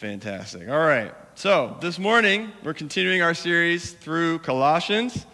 [0.00, 0.66] Fantastic.
[0.70, 1.12] All right.
[1.34, 5.26] So this morning, we're continuing our series through Colossians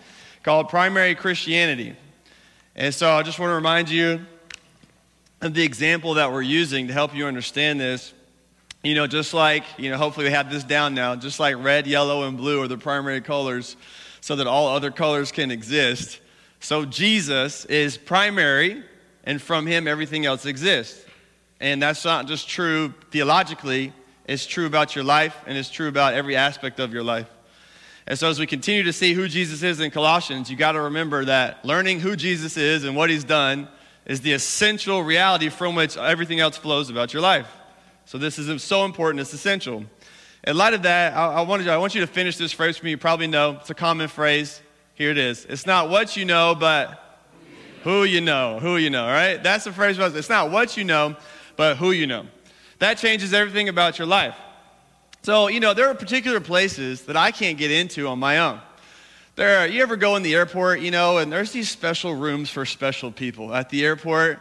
[0.43, 1.95] called Primary Christianity.
[2.75, 4.27] And so I just want to remind you
[5.41, 8.13] of the example that we're using to help you understand this.
[8.83, 11.87] You know, just like, you know, hopefully we have this down now, just like red,
[11.87, 13.77] yellow, and blue are the primary colors
[14.21, 16.19] so that all other colors can exist.
[16.59, 18.83] So Jesus is primary,
[19.23, 21.05] and from him everything else exists.
[21.61, 23.93] And that's not just true theologically,
[24.27, 27.29] it's true about your life and it's true about every aspect of your life.
[28.09, 30.83] And so, as we continue to see who Jesus is in Colossians, you got to
[30.83, 33.69] remember that learning who Jesus is and what he's done
[34.05, 37.49] is the essential reality from which everything else flows about your life.
[38.05, 39.85] So, this is so important, it's essential.
[40.45, 42.85] In light of that, I, I, wanted, I want you to finish this phrase for
[42.85, 42.93] me.
[42.93, 44.61] You probably know it's a common phrase.
[44.95, 45.45] Here it is.
[45.45, 47.03] It's not what you know, but
[47.83, 48.61] who you know.
[48.61, 49.43] Who you know, all right?
[49.43, 49.99] That's the phrase.
[49.99, 51.17] It's not what you know,
[51.57, 52.27] but who you know.
[52.79, 54.37] That changes everything about your life.
[55.23, 58.61] So, you know, there are particular places that I can't get into on my own.
[59.35, 62.49] There, are, you ever go in the airport, you know, and there's these special rooms
[62.49, 64.41] for special people at the airport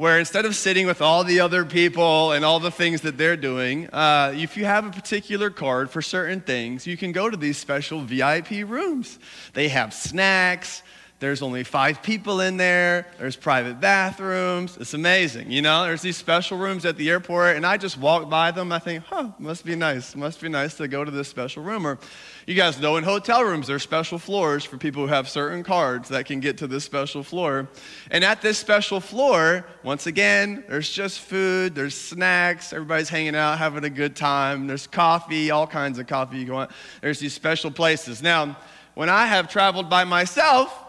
[0.00, 3.36] where instead of sitting with all the other people and all the things that they're
[3.36, 7.36] doing, uh, if you have a particular card for certain things, you can go to
[7.36, 9.18] these special VIP rooms.
[9.52, 10.82] They have snacks,
[11.20, 13.06] there's only five people in there.
[13.18, 14.78] There's private bathrooms.
[14.78, 15.50] It's amazing.
[15.50, 18.72] You know, there's these special rooms at the airport, and I just walk by them.
[18.72, 20.16] I think, huh, must be nice.
[20.16, 21.86] Must be nice to go to this special room.
[21.86, 21.98] Or
[22.46, 26.08] you guys know in hotel rooms, there's special floors for people who have certain cards
[26.08, 27.68] that can get to this special floor.
[28.10, 33.58] And at this special floor, once again, there's just food, there's snacks, everybody's hanging out,
[33.58, 34.66] having a good time.
[34.66, 36.70] There's coffee, all kinds of coffee you want.
[37.02, 38.22] There's these special places.
[38.22, 38.56] Now,
[38.94, 40.86] when I have traveled by myself,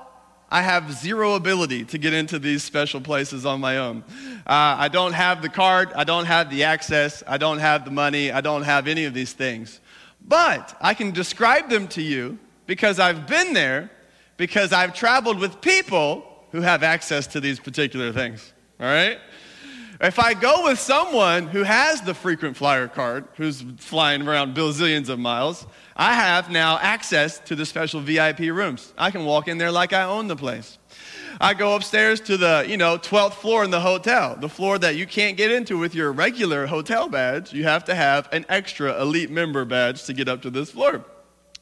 [0.52, 4.04] I have zero ability to get into these special places on my own.
[4.46, 7.92] Uh, I don't have the card, I don't have the access, I don't have the
[7.92, 9.80] money, I don't have any of these things.
[10.28, 13.90] But I can describe them to you because I've been there,
[14.36, 18.52] because I've traveled with people who have access to these particular things.
[18.80, 19.20] All right?
[20.02, 25.10] If I go with someone who has the frequent flyer card, who's flying around billions
[25.10, 28.94] of miles, I have now access to the special VIP rooms.
[28.98, 30.80] I can walk in there like I own the place.
[31.40, 34.96] I go upstairs to the, you know, 12th floor in the hotel, the floor that
[34.96, 37.54] you can't get into with your regular hotel badge.
[37.54, 41.06] You have to have an extra elite member badge to get up to this floor.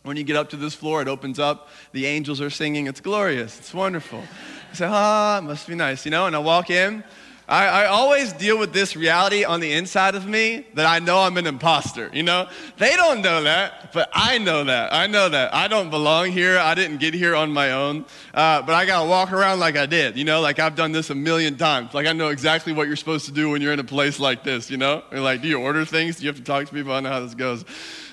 [0.03, 1.67] When you get up to this floor, it opens up.
[1.91, 2.87] The angels are singing.
[2.87, 3.59] It's glorious.
[3.59, 4.23] It's wonderful.
[4.71, 6.25] I say, ah, it must be nice, you know?
[6.25, 7.03] And I walk in,
[7.49, 11.17] I, I, always deal with this reality on the inside of me that I know
[11.17, 12.11] I'm an imposter.
[12.13, 14.93] You know, they don't know that, but I know that.
[14.93, 16.59] I know that I don't belong here.
[16.59, 18.05] I didn't get here on my own,
[18.35, 20.15] uh, but I gotta walk around like I did.
[20.15, 21.95] You know, like I've done this a million times.
[21.95, 24.43] Like I know exactly what you're supposed to do when you're in a place like
[24.43, 24.69] this.
[24.69, 26.17] You know, or like do you order things?
[26.17, 26.93] Do you have to talk to people?
[26.93, 27.65] I know how this goes.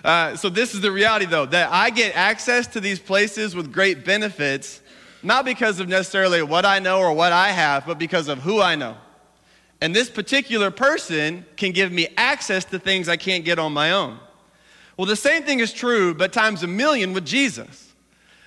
[0.02, 3.70] Uh, so this is the reality, though, that I get access to these places with
[3.70, 4.80] great benefits,
[5.22, 8.62] not because of necessarily what I know or what I have, but because of who
[8.62, 8.96] I know.
[9.80, 13.92] And this particular person can give me access to things I can't get on my
[13.92, 14.18] own.
[14.96, 17.92] Well, the same thing is true, but times a million with Jesus.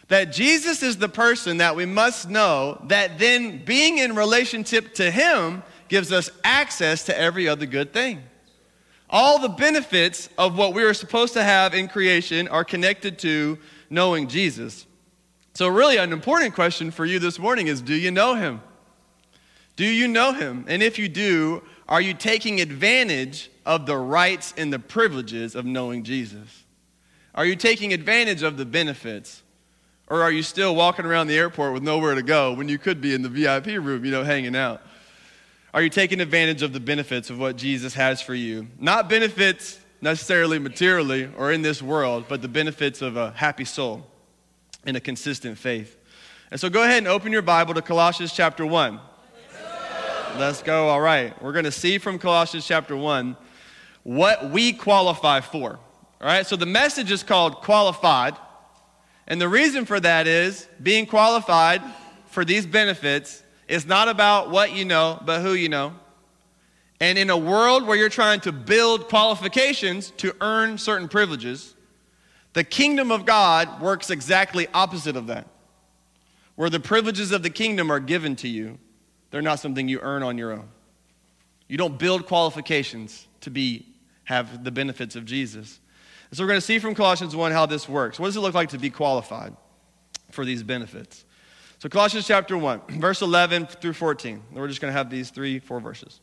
[0.07, 5.12] That Jesus is the person that we must know, that then being in relationship to
[5.12, 8.23] Him gives us access to every other good thing.
[9.11, 13.59] All the benefits of what we are supposed to have in creation are connected to
[13.91, 14.88] knowing Jesus.
[15.53, 18.61] So, really, an important question for you this morning is do you know Him?
[19.79, 20.66] Do you know him?
[20.67, 25.63] And if you do, are you taking advantage of the rights and the privileges of
[25.63, 26.66] knowing Jesus?
[27.34, 29.41] Are you taking advantage of the benefits?
[30.07, 33.00] Or are you still walking around the airport with nowhere to go when you could
[33.00, 34.81] be in the VIP room, you know, hanging out?
[35.73, 38.67] Are you taking advantage of the benefits of what Jesus has for you?
[38.79, 44.06] Not benefits necessarily materially or in this world, but the benefits of a happy soul
[44.85, 45.96] and a consistent faith.
[46.51, 49.00] And so go ahead and open your Bible to Colossians chapter 1.
[50.38, 50.90] Let's go.
[50.90, 51.40] All right.
[51.41, 53.35] We're going to see from Colossians chapter 1
[54.03, 55.72] what we qualify for.
[56.22, 56.45] All right.
[56.45, 58.35] So the message is called qualified.
[59.28, 61.81] And the reason for that is being qualified
[62.28, 65.93] for these benefits is not about what you know, but who you know.
[67.02, 71.75] And in a world where you're trying to build qualifications to earn certain privileges,
[72.53, 75.47] the kingdom of God works exactly opposite of that.
[76.55, 78.79] Where the privileges of the kingdom are given to you
[79.31, 80.67] they're not something you earn on your own.
[81.67, 83.85] You don't build qualifications to be,
[84.23, 85.79] have the benefits of Jesus.
[86.29, 88.20] And so we're going to see from Colossians 1 how this works.
[88.20, 89.55] What does it look like to be qualified
[90.31, 91.26] for these benefits?
[91.79, 94.43] So, Colossians chapter 1, verse 11 through 14.
[94.52, 96.20] We're just going to have these three, four verses.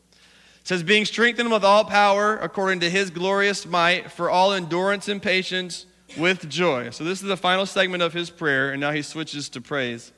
[0.61, 5.07] It says, being strengthened with all power according to his glorious might for all endurance
[5.07, 5.85] and patience
[6.17, 6.89] with joy.
[6.91, 10.11] So this is the final segment of his prayer, and now he switches to praise.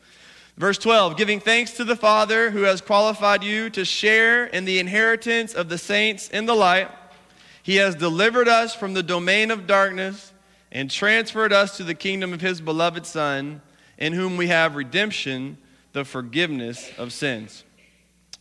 [0.60, 4.78] Verse 12, giving thanks to the Father who has qualified you to share in the
[4.78, 6.92] inheritance of the saints in the light.
[7.64, 10.34] He has delivered us from the domain of darkness
[10.70, 13.62] and transferred us to the kingdom of his beloved Son,
[13.98, 15.58] in whom we have redemption,
[15.94, 17.64] the forgiveness of sins.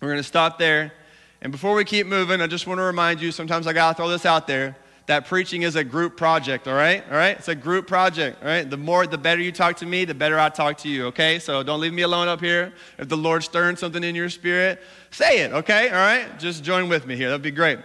[0.01, 0.93] We're going to stop there.
[1.41, 3.97] And before we keep moving, I just want to remind you sometimes I got to
[3.97, 4.77] throw this out there
[5.09, 7.03] that preaching is a group project, all right?
[7.11, 7.37] All right?
[7.37, 8.69] It's a group project, all right?
[8.69, 11.39] The more, the better you talk to me, the better I talk to you, okay?
[11.39, 12.75] So don't leave me alone up here.
[12.99, 15.89] If the Lord's stirring something in your spirit, say it, okay?
[15.89, 16.39] All right?
[16.39, 17.29] Just join with me here.
[17.31, 17.79] That'd be great.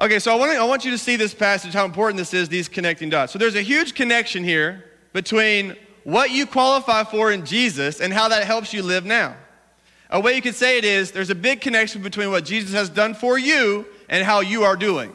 [0.00, 2.32] Okay, so I want, to, I want you to see this passage, how important this
[2.32, 3.32] is, these connecting dots.
[3.32, 5.74] So there's a huge connection here between
[6.04, 9.34] what you qualify for in Jesus and how that helps you live now.
[10.08, 12.88] A way you could say it is there's a big connection between what Jesus has
[12.88, 15.12] done for you and how you are doing.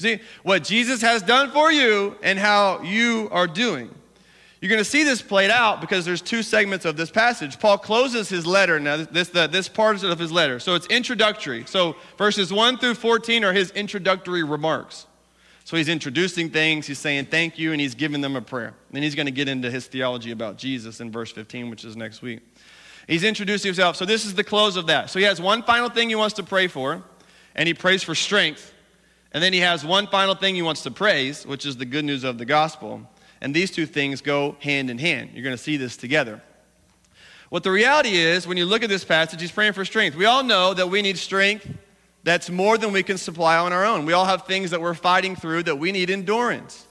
[0.00, 3.94] See, what Jesus has done for you and how you are doing.
[4.60, 7.60] You're going to see this played out because there's two segments of this passage.
[7.60, 8.80] Paul closes his letter.
[8.80, 10.58] Now, this, the, this part of his letter.
[10.58, 11.64] So it's introductory.
[11.66, 15.06] So verses 1 through 14 are his introductory remarks.
[15.64, 18.74] So he's introducing things, he's saying thank you, and he's giving them a prayer.
[18.90, 21.94] Then he's going to get into his theology about Jesus in verse 15, which is
[21.94, 22.40] next week.
[23.06, 23.96] He's introducing himself.
[23.96, 25.10] So this is the close of that.
[25.10, 27.02] So he has one final thing he wants to pray for,
[27.54, 28.72] and he prays for strength
[29.32, 32.04] and then he has one final thing he wants to praise, which is the good
[32.04, 33.02] news of the gospel.
[33.40, 35.30] And these two things go hand in hand.
[35.32, 36.42] You're going to see this together.
[37.48, 40.16] What the reality is, when you look at this passage, he's praying for strength.
[40.16, 41.68] We all know that we need strength
[42.22, 44.04] that's more than we can supply on our own.
[44.04, 46.86] We all have things that we're fighting through that we need endurance.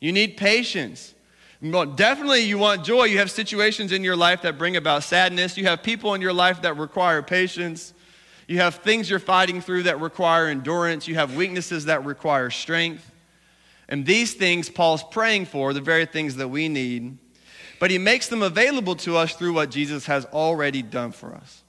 [0.00, 1.14] You need patience.
[1.62, 3.04] Definitely, you want joy.
[3.04, 5.56] You have situations in your life that bring about sadness.
[5.56, 7.94] You have people in your life that require patience.
[8.46, 11.08] You have things you're fighting through that require endurance.
[11.08, 13.10] You have weaknesses that require strength.
[13.88, 17.18] And these things Paul's praying for, the very things that we need.
[17.80, 21.62] But he makes them available to us through what Jesus has already done for us.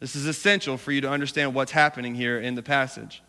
[0.00, 3.22] This is essential for you to understand what's happening here in the passage.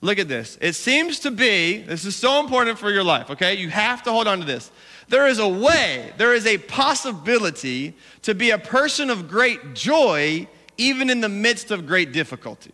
[0.00, 0.58] Look at this.
[0.60, 3.54] It seems to be, this is so important for your life, okay?
[3.54, 4.70] You have to hold on to this.
[5.08, 10.48] There is a way, there is a possibility to be a person of great joy
[10.78, 12.72] even in the midst of great difficulty.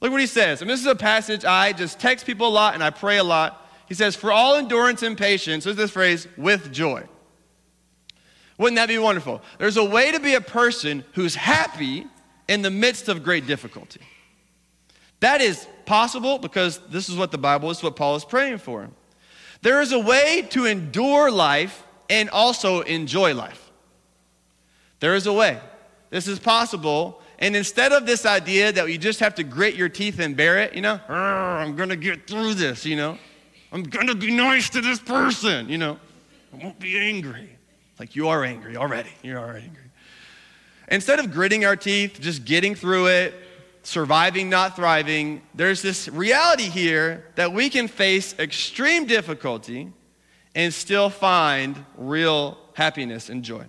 [0.00, 0.60] Look what he says.
[0.60, 3.24] And this is a passage I just text people a lot and I pray a
[3.24, 3.66] lot.
[3.88, 7.04] He says, For all endurance and patience, there's this phrase, with joy.
[8.58, 9.42] Wouldn't that be wonderful?
[9.58, 12.06] There's a way to be a person who's happy
[12.48, 14.00] in the midst of great difficulty.
[15.20, 18.90] That is possible because this is what the Bible is, what Paul is praying for.
[19.62, 23.72] There is a way to endure life and also enjoy life.
[25.00, 25.58] There is a way.
[26.14, 27.20] This is possible.
[27.40, 30.58] And instead of this idea that you just have to grit your teeth and bear
[30.58, 33.18] it, you know, I'm going to get through this, you know,
[33.72, 35.98] I'm going to be nice to this person, you know,
[36.52, 37.58] I won't be angry.
[37.98, 39.10] Like you are angry already.
[39.24, 39.90] You are angry.
[40.86, 43.34] Instead of gritting our teeth, just getting through it,
[43.82, 49.92] surviving, not thriving, there's this reality here that we can face extreme difficulty
[50.54, 53.64] and still find real happiness and joy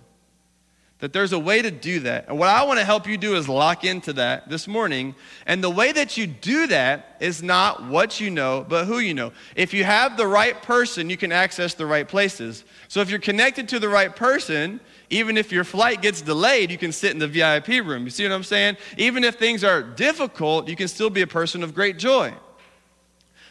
[0.98, 2.26] that there's a way to do that.
[2.28, 5.14] And what I want to help you do is lock into that this morning.
[5.44, 9.12] And the way that you do that is not what you know, but who you
[9.12, 9.32] know.
[9.54, 12.64] If you have the right person, you can access the right places.
[12.88, 16.78] So if you're connected to the right person, even if your flight gets delayed, you
[16.78, 18.04] can sit in the VIP room.
[18.04, 18.78] You see what I'm saying?
[18.96, 22.32] Even if things are difficult, you can still be a person of great joy.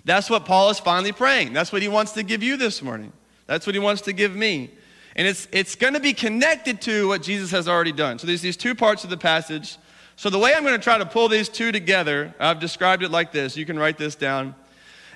[0.03, 1.53] That's what Paul is finally praying.
[1.53, 3.13] That's what he wants to give you this morning.
[3.45, 4.71] That's what he wants to give me.
[5.15, 8.19] And it's, it's going to be connected to what Jesus has already done.
[8.19, 9.77] So there's these two parts of the passage.
[10.17, 13.11] So the way I'm going to try to pull these two together, I've described it
[13.11, 13.55] like this.
[13.55, 14.55] You can write this down.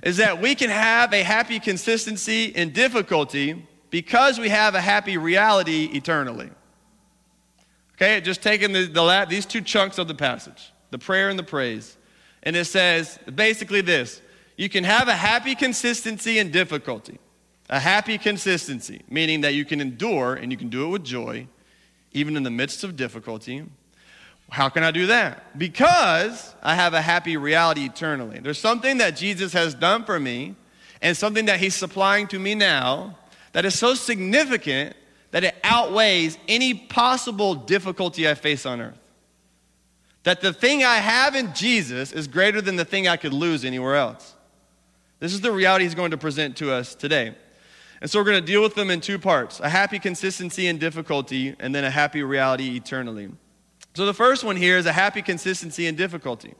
[0.01, 5.17] Is that we can have a happy consistency in difficulty because we have a happy
[5.17, 6.49] reality eternally.
[7.95, 11.43] Okay, just taking the, the, these two chunks of the passage, the prayer and the
[11.43, 11.97] praise.
[12.43, 14.21] And it says basically this
[14.55, 17.19] you can have a happy consistency in difficulty.
[17.69, 21.47] A happy consistency, meaning that you can endure and you can do it with joy,
[22.11, 23.63] even in the midst of difficulty.
[24.49, 25.57] How can I do that?
[25.57, 28.39] Because I have a happy reality eternally.
[28.39, 30.55] There's something that Jesus has done for me
[31.01, 33.17] and something that he's supplying to me now
[33.51, 34.95] that is so significant
[35.31, 38.97] that it outweighs any possible difficulty I face on earth.
[40.23, 43.63] That the thing I have in Jesus is greater than the thing I could lose
[43.63, 44.33] anywhere else.
[45.19, 47.35] This is the reality he's going to present to us today.
[48.01, 50.79] And so we're going to deal with them in two parts a happy consistency and
[50.79, 53.29] difficulty, and then a happy reality eternally.
[53.95, 56.53] So the first one here is a happy consistency and difficulty.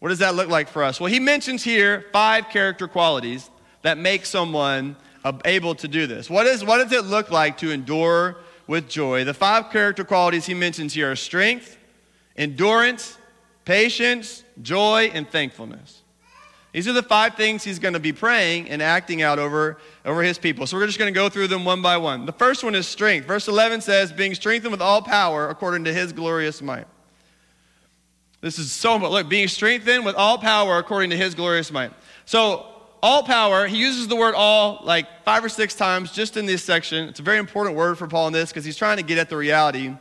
[0.00, 0.98] What does that look like for us?
[0.98, 3.50] Well, he mentions here five character qualities
[3.82, 4.96] that make someone
[5.44, 6.30] able to do this.
[6.30, 9.24] What, is, what does it look like to endure with joy?
[9.24, 11.76] The five character qualities he mentions here are strength,
[12.36, 13.18] endurance,
[13.66, 16.02] patience, joy, and thankfulness.
[16.72, 20.22] These are the five things he's going to be praying and acting out over, over
[20.22, 20.66] his people.
[20.66, 22.26] So we're just going to go through them one by one.
[22.26, 23.26] The first one is strength.
[23.26, 26.86] Verse 11 says, being strengthened with all power according to his glorious might.
[28.40, 29.10] This is so much.
[29.10, 31.92] Look, being strengthened with all power according to his glorious might.
[32.24, 32.66] So,
[33.02, 36.62] all power, he uses the word all like five or six times just in this
[36.62, 37.08] section.
[37.08, 39.30] It's a very important word for Paul in this because he's trying to get at
[39.30, 39.94] the reality.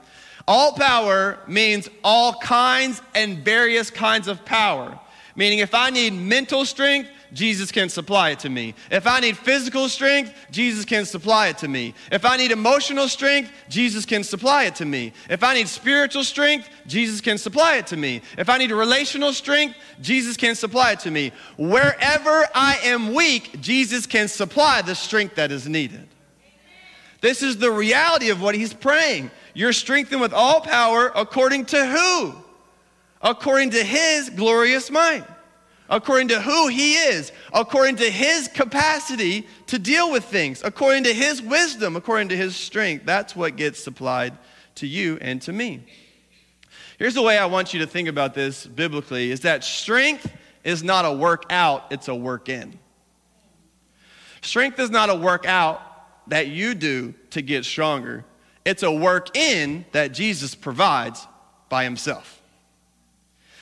[0.48, 5.00] All power means all kinds and various kinds of power.
[5.40, 8.76] Meaning, if I need mental strength, Jesus can supply it to me.
[8.92, 11.94] If I need physical strength, Jesus can supply it to me.
[12.12, 15.14] If I need emotional strength, Jesus can supply it to me.
[15.30, 18.22] If I need spiritual strength, Jesus can supply it to me.
[18.38, 21.32] If I need relational strength, Jesus can supply it to me.
[21.58, 26.06] Wherever I am weak, Jesus can supply the strength that is needed.
[27.22, 29.32] This is the reality of what he's praying.
[29.54, 32.49] You're strengthened with all power according to who?
[33.22, 35.26] According to his glorious might
[35.90, 41.14] according to who He is, according to His capacity to deal with things, according to
[41.14, 43.06] His wisdom, according to His strength.
[43.06, 44.38] That's what gets supplied
[44.76, 45.84] to you and to me.
[46.98, 50.32] Here's the way I want you to think about this biblically is that strength
[50.64, 52.78] is not a work out, it's a work in.
[54.42, 55.82] Strength is not a work out
[56.30, 58.24] that you do to get stronger.
[58.66, 61.26] It's a work in that Jesus provides
[61.70, 62.39] by himself.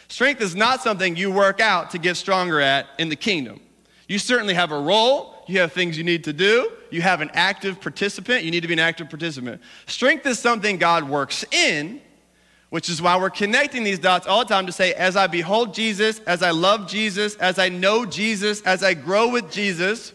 [0.09, 3.59] Strength is not something you work out to get stronger at in the kingdom.
[4.07, 7.29] You certainly have a role, you have things you need to do, you have an
[7.33, 9.61] active participant, you need to be an active participant.
[9.85, 12.01] Strength is something God works in,
[12.69, 15.73] which is why we're connecting these dots all the time to say, as I behold
[15.73, 20.13] Jesus, as I love Jesus, as I know Jesus, as I grow with Jesus,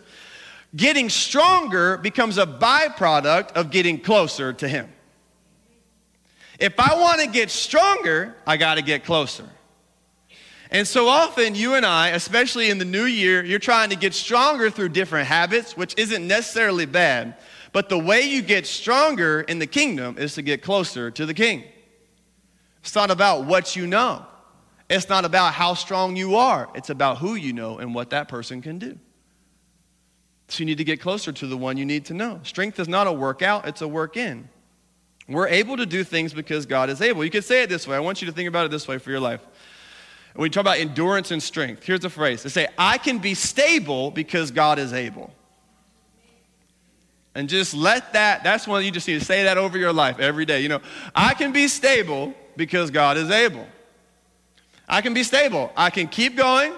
[0.74, 4.90] getting stronger becomes a byproduct of getting closer to Him.
[6.58, 9.48] If I want to get stronger, I got to get closer.
[10.72, 14.14] And so often, you and I, especially in the new year, you're trying to get
[14.14, 17.36] stronger through different habits, which isn't necessarily bad.
[17.72, 21.34] But the way you get stronger in the kingdom is to get closer to the
[21.34, 21.64] king.
[22.80, 24.24] It's not about what you know,
[24.88, 26.68] it's not about how strong you are.
[26.74, 28.98] It's about who you know and what that person can do.
[30.48, 32.40] So you need to get closer to the one you need to know.
[32.44, 34.48] Strength is not a workout, it's a work in.
[35.28, 37.24] We're able to do things because God is able.
[37.24, 37.96] You could say it this way.
[37.96, 39.40] I want you to think about it this way for your life.
[40.34, 42.42] When we talk about endurance and strength, here's the phrase.
[42.42, 45.32] They say, I can be stable because God is able.
[47.34, 50.18] And just let that, that's one you just need to say that over your life
[50.18, 50.60] every day.
[50.60, 50.80] You know,
[51.14, 53.66] I can be stable because God is able.
[54.88, 55.72] I can be stable.
[55.76, 56.74] I can keep going.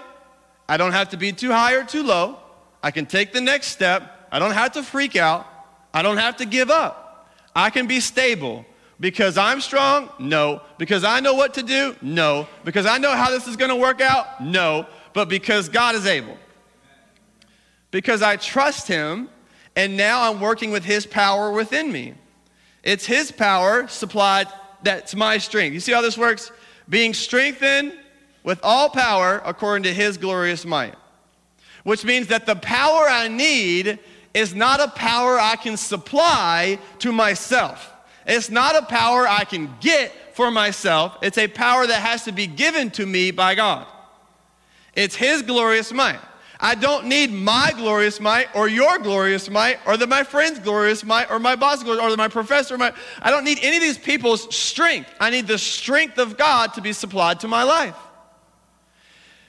[0.67, 2.39] I don't have to be too high or too low.
[2.81, 4.27] I can take the next step.
[4.31, 5.47] I don't have to freak out.
[5.93, 7.29] I don't have to give up.
[7.55, 8.65] I can be stable
[8.99, 10.09] because I'm strong?
[10.19, 10.61] No.
[10.77, 11.95] Because I know what to do?
[12.01, 12.47] No.
[12.63, 14.43] Because I know how this is going to work out?
[14.43, 14.87] No.
[15.13, 16.37] But because God is able.
[17.91, 19.29] Because I trust Him,
[19.75, 22.13] and now I'm working with His power within me.
[22.83, 24.47] It's His power supplied
[24.83, 25.73] that's my strength.
[25.73, 26.51] You see how this works?
[26.87, 27.93] Being strengthened
[28.43, 30.95] with all power according to His glorious might.
[31.83, 33.99] Which means that the power I need
[34.33, 37.91] is not a power I can supply to myself.
[38.25, 42.33] It's not a power I can get for myself, it's a power that has to
[42.33, 43.87] be given to me by God.
[44.93, 46.19] It's His glorious might.
[46.59, 51.03] I don't need my glorious might or your glorious might or the, my friend's glorious
[51.03, 52.93] might or my boss glorious or my professor might.
[53.21, 55.09] I don't need any of these people's strength.
[55.19, 57.95] I need the strength of God to be supplied to my life.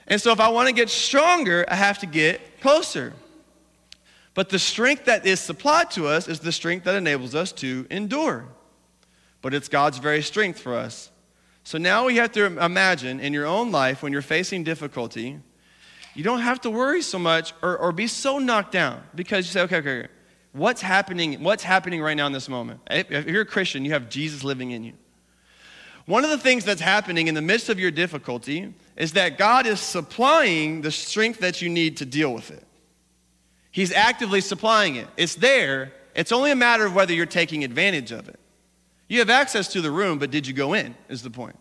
[0.09, 3.13] And so if I want to get stronger, I have to get closer.
[4.35, 7.87] But the strength that is supplied to us is the strength that enables us to
[7.91, 8.47] endure
[9.47, 11.09] but it's God's very strength for us.
[11.63, 15.39] So now we have to imagine in your own life when you're facing difficulty,
[16.17, 19.53] you don't have to worry so much or, or be so knocked down because you
[19.53, 20.09] say, okay, okay,
[20.51, 21.45] what's happening?
[21.45, 22.81] What's happening right now in this moment?
[22.91, 24.95] If you're a Christian, you have Jesus living in you.
[26.07, 29.65] One of the things that's happening in the midst of your difficulty is that God
[29.65, 32.65] is supplying the strength that you need to deal with it.
[33.71, 35.07] He's actively supplying it.
[35.17, 35.93] It's there.
[36.17, 38.41] It's only a matter of whether you're taking advantage of it.
[39.09, 40.95] You have access to the room, but did you go in?
[41.09, 41.57] Is the point.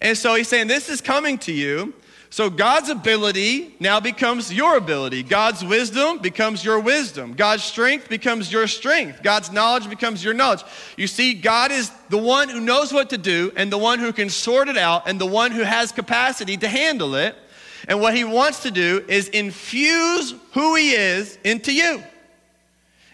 [0.00, 1.94] And so he's saying, This is coming to you
[2.32, 5.24] So God's ability now becomes your ability.
[5.24, 7.32] God's wisdom becomes your wisdom.
[7.32, 9.24] God's strength becomes your strength.
[9.24, 10.62] God's knowledge becomes your knowledge.
[10.96, 14.12] You see, God is the one who knows what to do and the one who
[14.12, 17.34] can sort it out and the one who has capacity to handle it.
[17.88, 22.00] And what he wants to do is infuse who he is into you.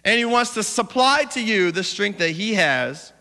[0.07, 3.13] And he wants to supply to you the strength that he has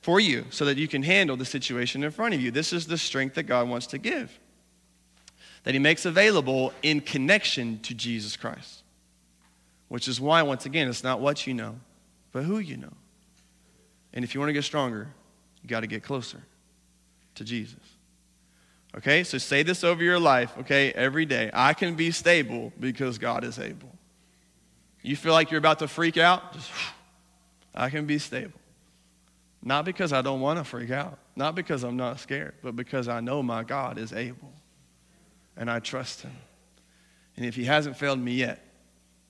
[0.00, 2.50] for you so that you can handle the situation in front of you.
[2.50, 4.38] This is the strength that God wants to give
[5.64, 8.82] that he makes available in connection to Jesus Christ.
[9.88, 11.78] Which is why, once again, it's not what you know,
[12.32, 12.92] but who you know.
[14.12, 15.08] And if you want to get stronger,
[15.62, 16.40] you got to get closer
[17.36, 17.80] to Jesus.
[18.96, 21.50] Okay, so say this over your life, okay, every day.
[21.52, 23.97] I can be stable because God is able.
[25.02, 26.52] You feel like you're about to freak out?
[26.52, 26.70] Just,
[27.74, 28.58] I can be stable.
[29.62, 33.08] Not because I don't want to freak out, not because I'm not scared, but because
[33.08, 34.52] I know my God is able
[35.56, 36.32] and I trust him.
[37.36, 38.64] And if he hasn't failed me yet,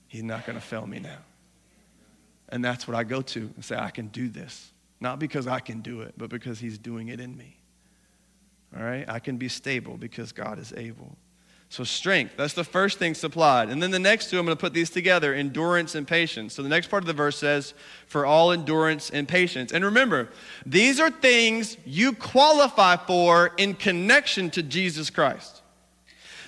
[0.07, 1.17] he's not going to fail me now.
[2.49, 4.71] And that's what I go to and say, I can do this.
[4.99, 7.57] Not because I can do it, but because he's doing it in me.
[8.75, 9.07] All right?
[9.07, 11.15] I can be stable because God is able.
[11.71, 13.69] So, strength, that's the first thing supplied.
[13.69, 16.55] And then the next two, I'm going to put these together endurance and patience.
[16.55, 17.75] So, the next part of the verse says,
[18.07, 19.71] for all endurance and patience.
[19.71, 20.29] And remember,
[20.65, 25.61] these are things you qualify for in connection to Jesus Christ.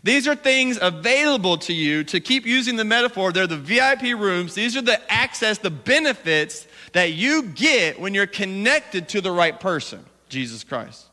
[0.03, 3.31] These are things available to you to keep using the metaphor.
[3.31, 4.55] They're the VIP rooms.
[4.55, 9.59] These are the access, the benefits that you get when you're connected to the right
[9.59, 11.05] person, Jesus Christ.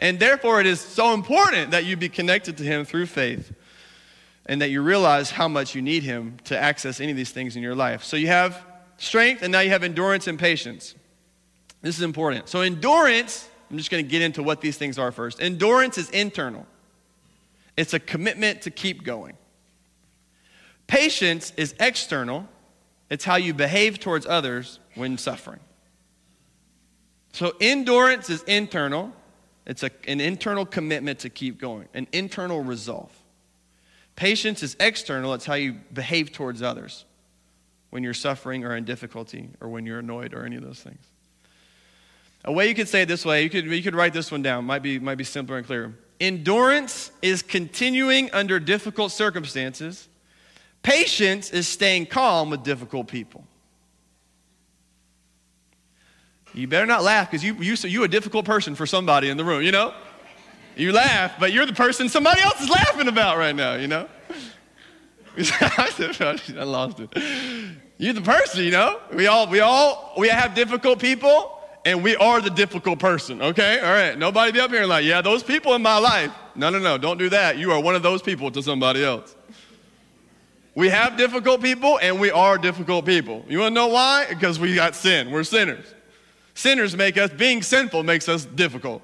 [0.00, 3.52] And therefore, it is so important that you be connected to Him through faith
[4.46, 7.54] and that you realize how much you need Him to access any of these things
[7.54, 8.02] in your life.
[8.02, 8.66] So you have
[8.96, 10.94] strength, and now you have endurance and patience.
[11.82, 12.48] This is important.
[12.48, 15.40] So, endurance, I'm just going to get into what these things are first.
[15.40, 16.66] Endurance is internal.
[17.76, 19.36] It's a commitment to keep going.
[20.86, 22.48] Patience is external,
[23.10, 25.60] it's how you behave towards others when suffering.
[27.32, 29.12] So, endurance is internal,
[29.66, 33.10] it's a, an internal commitment to keep going, an internal resolve.
[34.16, 37.04] Patience is external, it's how you behave towards others
[37.90, 41.04] when you're suffering or in difficulty or when you're annoyed or any of those things.
[42.44, 44.42] A way you could say it this way, you could, you could write this one
[44.42, 45.92] down, might be, might be simpler and clearer.
[46.20, 50.08] Endurance is continuing under difficult circumstances.
[50.82, 53.44] Patience is staying calm with difficult people.
[56.54, 59.44] You better not laugh because you, you, you a difficult person for somebody in the
[59.44, 59.94] room, you know?
[60.76, 64.08] You laugh, but you're the person somebody else is laughing about right now, you know?
[65.38, 67.76] I lost it.
[67.98, 69.00] You're the person, you know?
[69.14, 73.78] We all, we all, we have difficult people and we are the difficult person, okay?
[73.80, 76.32] All right, nobody be up here and like, yeah, those people in my life.
[76.54, 77.58] No, no, no, don't do that.
[77.58, 79.34] You are one of those people to somebody else.
[80.74, 83.44] We have difficult people and we are difficult people.
[83.48, 84.26] You wanna know why?
[84.28, 85.30] Because we got sin.
[85.30, 85.86] We're sinners.
[86.54, 89.02] Sinners make us, being sinful makes us difficult.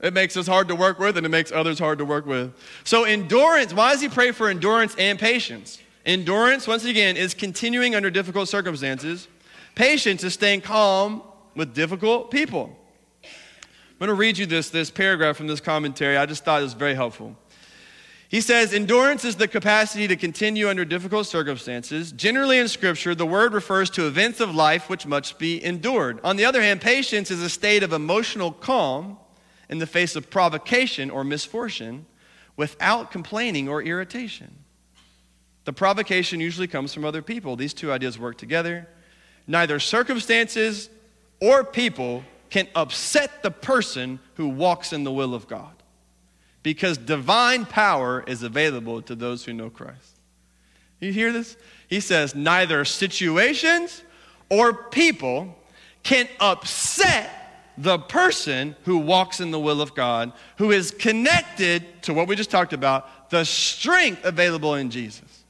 [0.00, 2.52] It makes us hard to work with and it makes others hard to work with.
[2.84, 5.80] So, endurance, why does he pray for endurance and patience?
[6.04, 9.28] Endurance, once again, is continuing under difficult circumstances.
[9.76, 11.22] Patience is staying calm
[11.54, 12.76] with difficult people.
[13.22, 16.16] I'm going to read you this, this paragraph from this commentary.
[16.16, 17.36] I just thought it was very helpful.
[18.32, 22.12] He says, Endurance is the capacity to continue under difficult circumstances.
[22.12, 26.18] Generally, in Scripture, the word refers to events of life which must be endured.
[26.24, 29.18] On the other hand, patience is a state of emotional calm
[29.68, 32.06] in the face of provocation or misfortune
[32.56, 34.64] without complaining or irritation.
[35.66, 37.56] The provocation usually comes from other people.
[37.56, 38.88] These two ideas work together.
[39.46, 40.88] Neither circumstances
[41.38, 45.81] or people can upset the person who walks in the will of God
[46.62, 50.20] because divine power is available to those who know Christ.
[51.00, 51.56] You hear this?
[51.88, 54.02] He says, neither situations
[54.48, 55.56] or people
[56.02, 57.38] can upset
[57.76, 62.36] the person who walks in the will of God, who is connected to what we
[62.36, 65.44] just talked about, the strength available in Jesus.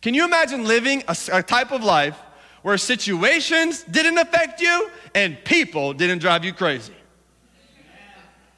[0.00, 2.18] Can you imagine living a, a type of life
[2.64, 6.94] where situations didn't affect you and people didn't drive you crazy.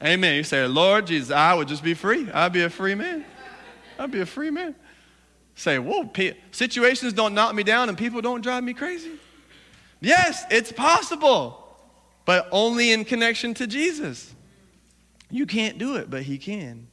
[0.03, 0.35] Amen.
[0.35, 2.29] You say, Lord Jesus, I would just be free.
[2.31, 3.25] I'd be a free man.
[3.97, 4.75] I'd be a free man.
[5.55, 6.09] Say, whoa,
[6.51, 9.11] situations don't knock me down and people don't drive me crazy.
[9.99, 11.75] Yes, it's possible,
[12.25, 14.35] but only in connection to Jesus.
[15.31, 16.87] You can't do it, but He can.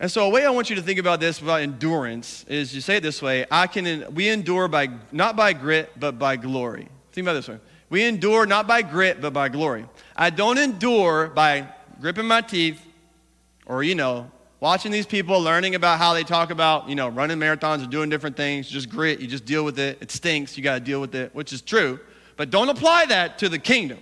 [0.00, 2.80] And so, a way I want you to think about this about endurance is you
[2.80, 6.88] say it this way I can, we endure by, not by grit, but by glory.
[7.12, 7.58] Think about this way.
[7.90, 9.86] We endure not by grit, but by glory.
[10.16, 11.68] I don't endure by
[12.00, 12.84] gripping my teeth
[13.66, 17.38] or, you know, watching these people, learning about how they talk about, you know, running
[17.38, 19.98] marathons or doing different things, just grit, you just deal with it.
[20.00, 22.00] It stinks, you got to deal with it, which is true.
[22.36, 23.98] But don't apply that to the kingdom.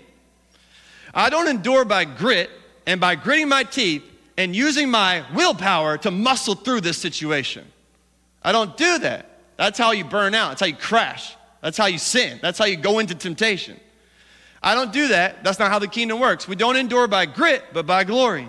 [1.12, 2.48] I don't endure by grit
[2.86, 4.04] and by gritting my teeth
[4.38, 7.66] and using my willpower to muscle through this situation.
[8.42, 9.28] I don't do that.
[9.56, 10.50] That's how you burn out.
[10.50, 11.36] That's how you crash.
[11.62, 12.38] That's how you sin.
[12.42, 13.80] That's how you go into temptation.
[14.62, 15.42] I don't do that.
[15.42, 16.46] That's not how the kingdom works.
[16.46, 18.48] We don't endure by grit, but by glory.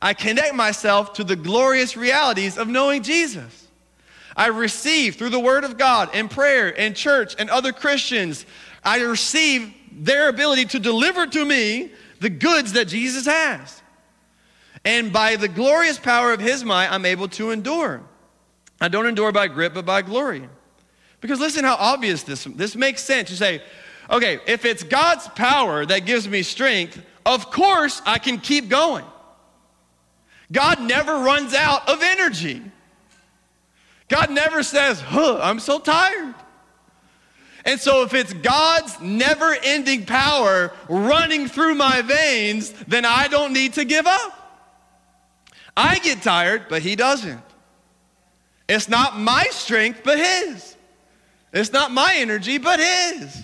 [0.00, 3.66] I connect myself to the glorious realities of knowing Jesus.
[4.36, 8.46] I receive through the Word of God and prayer and church and other Christians,
[8.84, 13.82] I receive their ability to deliver to me the goods that Jesus has.
[14.84, 18.02] And by the glorious power of His might, I'm able to endure.
[18.80, 20.48] I don't endure by grit, but by glory.
[21.20, 23.30] Because listen how obvious this this makes sense.
[23.30, 23.62] You say,
[24.10, 29.04] okay, if it's God's power that gives me strength, of course I can keep going.
[30.50, 32.62] God never runs out of energy.
[34.08, 36.34] God never says, huh, I'm so tired.
[37.64, 43.52] And so, if it's God's never ending power running through my veins, then I don't
[43.52, 44.34] need to give up.
[45.76, 47.42] I get tired, but He doesn't.
[48.70, 50.76] It's not my strength, but His.
[51.52, 53.42] It's not my energy, but His.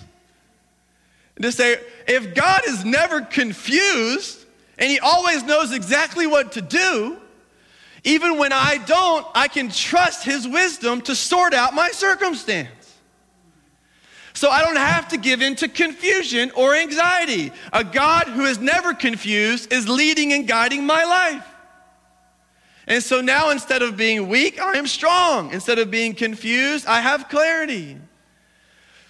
[1.35, 4.45] And to say, if God is never confused,
[4.77, 7.17] and he always knows exactly what to do.
[8.03, 12.69] Even when I don't, I can trust his wisdom to sort out my circumstance.
[14.33, 17.51] So I don't have to give in to confusion or anxiety.
[17.71, 21.47] A God who is never confused is leading and guiding my life.
[22.87, 25.51] And so now instead of being weak, I am strong.
[25.53, 27.97] Instead of being confused, I have clarity.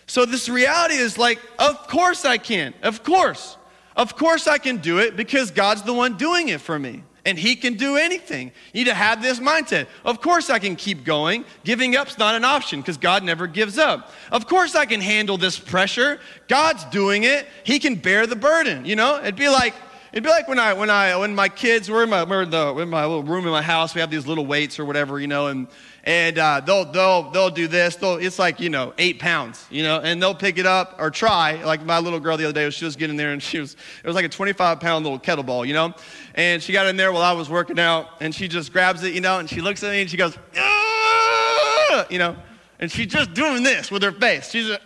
[0.07, 2.73] So this reality is like, of course I can.
[2.83, 3.57] Of course.
[3.95, 7.03] Of course I can do it because God's the one doing it for me.
[7.27, 8.51] And he can do anything.
[8.71, 9.87] You need to have this mindset.
[10.03, 11.43] Of course I can keep going.
[11.63, 14.11] Giving up's not an option because God never gives up.
[14.31, 16.19] Of course I can handle this pressure.
[16.47, 17.47] God's doing it.
[17.63, 18.85] He can bear the burden.
[18.85, 19.73] You know, it'd be like
[20.15, 22.49] It'd be like when I when I when my kids were in my were in,
[22.49, 23.93] the, in my little room in my house.
[23.93, 25.67] We have these little weights or whatever, you know, and
[26.05, 27.97] and uh, they'll they'll they'll do this.
[27.97, 31.11] They'll, it's like you know eight pounds, you know, and they'll pick it up or
[31.11, 31.61] try.
[31.65, 34.07] Like my little girl the other day, she was getting there and she was it
[34.07, 35.93] was like a 25 pound little kettlebell, you know,
[36.33, 39.13] and she got in there while I was working out, and she just grabs it,
[39.13, 42.05] you know, and she looks at me and she goes, Aah!
[42.09, 42.37] you know,
[42.79, 44.49] and she's just doing this with her face.
[44.49, 44.81] She's just,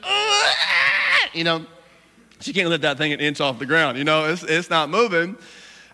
[1.36, 1.68] you know.
[2.40, 3.98] She can't lift that thing an inch off the ground.
[3.98, 5.38] You know, it's, it's not moving.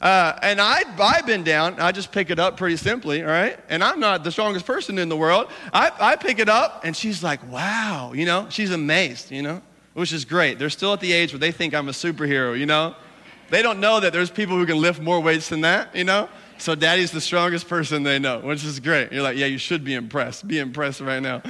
[0.01, 1.79] Uh, and I, I've been down.
[1.79, 3.58] I just pick it up pretty simply, all right?
[3.69, 5.49] And I'm not the strongest person in the world.
[5.73, 8.47] I, I pick it up, and she's like, wow, you know?
[8.49, 9.62] She's amazed, you know?
[9.93, 10.60] Which is great.
[10.60, 12.95] They're still at the age where they think I'm a superhero, you know?
[13.49, 16.29] They don't know that there's people who can lift more weights than that, you know?
[16.58, 19.12] So daddy's the strongest person they know, which is great.
[19.12, 20.47] You're like, yeah, you should be impressed.
[20.47, 21.41] Be impressed right now.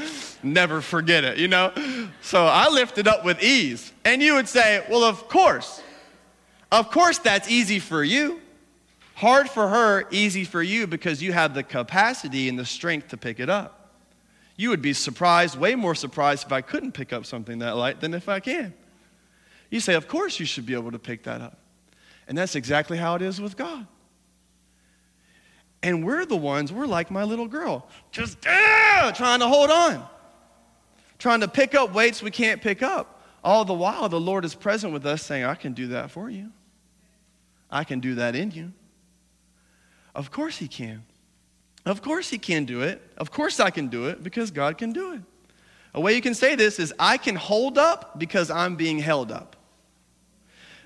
[0.46, 1.74] Never forget it, you know?
[2.22, 3.92] So I lift it up with ease.
[4.04, 5.82] And you would say, well, of course.
[6.72, 8.40] Of course that's easy for you.
[9.16, 13.18] Hard for her, easy for you because you have the capacity and the strength to
[13.18, 13.92] pick it up.
[14.56, 18.00] You would be surprised, way more surprised if I couldn't pick up something that light
[18.00, 18.74] than if I can.
[19.70, 21.58] You say, of course you should be able to pick that up.
[22.28, 23.88] And that's exactly how it is with God.
[25.82, 30.08] And we're the ones, we're like my little girl, just uh, trying to hold on,
[31.26, 33.20] trying to pick up weights we can't pick up.
[33.44, 36.30] All the while, the Lord is present with us saying, I can do that for
[36.30, 36.52] you.
[37.72, 38.72] I can do that in you.
[40.14, 41.04] Of course, He can.
[41.84, 43.02] Of course, He can do it.
[43.18, 45.22] Of course, I can do it because God can do it.
[45.96, 49.32] A way you can say this is, I can hold up because I'm being held
[49.32, 49.55] up.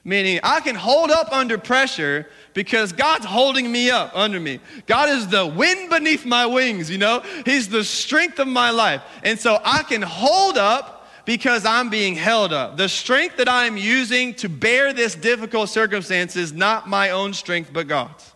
[0.04, 4.60] Meaning, I can hold up under pressure because God's holding me up under me.
[4.86, 7.22] God is the wind beneath my wings, you know?
[7.46, 9.02] He's the strength of my life.
[9.24, 12.78] And so I can hold up because I'm being held up.
[12.78, 17.72] The strength that I'm using to bear this difficult circumstance is not my own strength,
[17.72, 18.34] but God's.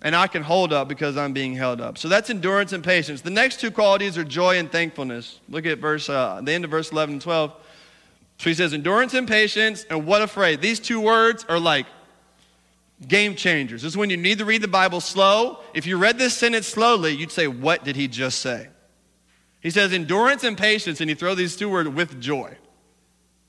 [0.00, 1.96] And I can hold up because I'm being held up.
[1.96, 3.22] So that's endurance and patience.
[3.22, 5.40] The next two qualities are joy and thankfulness.
[5.48, 7.52] Look at verse, uh, the end of verse 11 and 12.
[8.38, 10.60] So he says endurance and patience, and what afraid.
[10.60, 11.86] These two words are like
[13.06, 13.82] game changers.
[13.82, 15.60] This is when you need to read the Bible slow.
[15.72, 18.68] If you read this sentence slowly, you'd say, What did he just say?
[19.60, 22.56] He says endurance and patience, and he throws these two words with joy.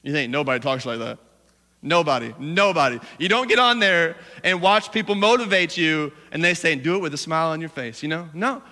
[0.02, 1.20] You think nobody talks like that?
[1.82, 3.00] Nobody, nobody.
[3.20, 7.00] You don't get on there and watch people motivate you and they say, do it
[7.00, 8.28] with a smile on your face, you know?
[8.34, 8.64] No.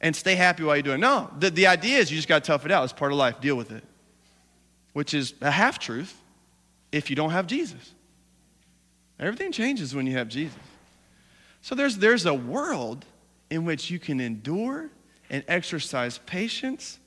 [0.00, 0.98] And stay happy while you do it.
[0.98, 1.30] No.
[1.38, 2.82] The, the idea is you just got to tough it out.
[2.82, 3.40] It's part of life.
[3.40, 3.84] Deal with it
[4.96, 6.22] which is a half truth
[6.90, 7.92] if you don't have Jesus.
[9.20, 10.56] Everything changes when you have Jesus.
[11.60, 13.04] So there's, there's a world
[13.50, 14.88] in which you can endure
[15.28, 16.98] and exercise patience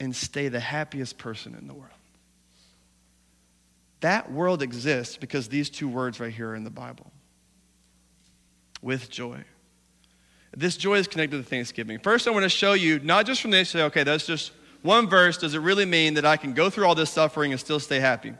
[0.00, 1.90] and stay the happiest person in the world.
[4.00, 7.12] That world exists because these two words right here are in the Bible
[8.80, 9.44] with joy.
[10.56, 11.98] This joy is connected to Thanksgiving.
[11.98, 14.52] First, I want to show you, not just from this, say, okay, that's just
[14.86, 15.36] one verse.
[15.36, 18.00] Does it really mean that I can go through all this suffering and still stay
[18.00, 18.32] happy?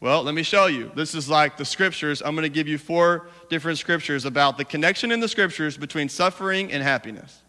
[0.00, 0.90] Well, let me show you.
[0.96, 2.22] This is like the scriptures.
[2.22, 6.08] I'm going to give you four different scriptures about the connection in the scriptures between
[6.08, 7.42] suffering and happiness.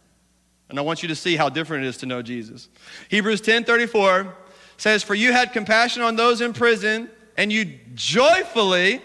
[0.69, 2.67] And I want you to see how different it is to know Jesus.
[3.09, 4.35] Hebrews 10 34
[4.77, 9.01] says, For you had compassion on those in prison, and you joyfully,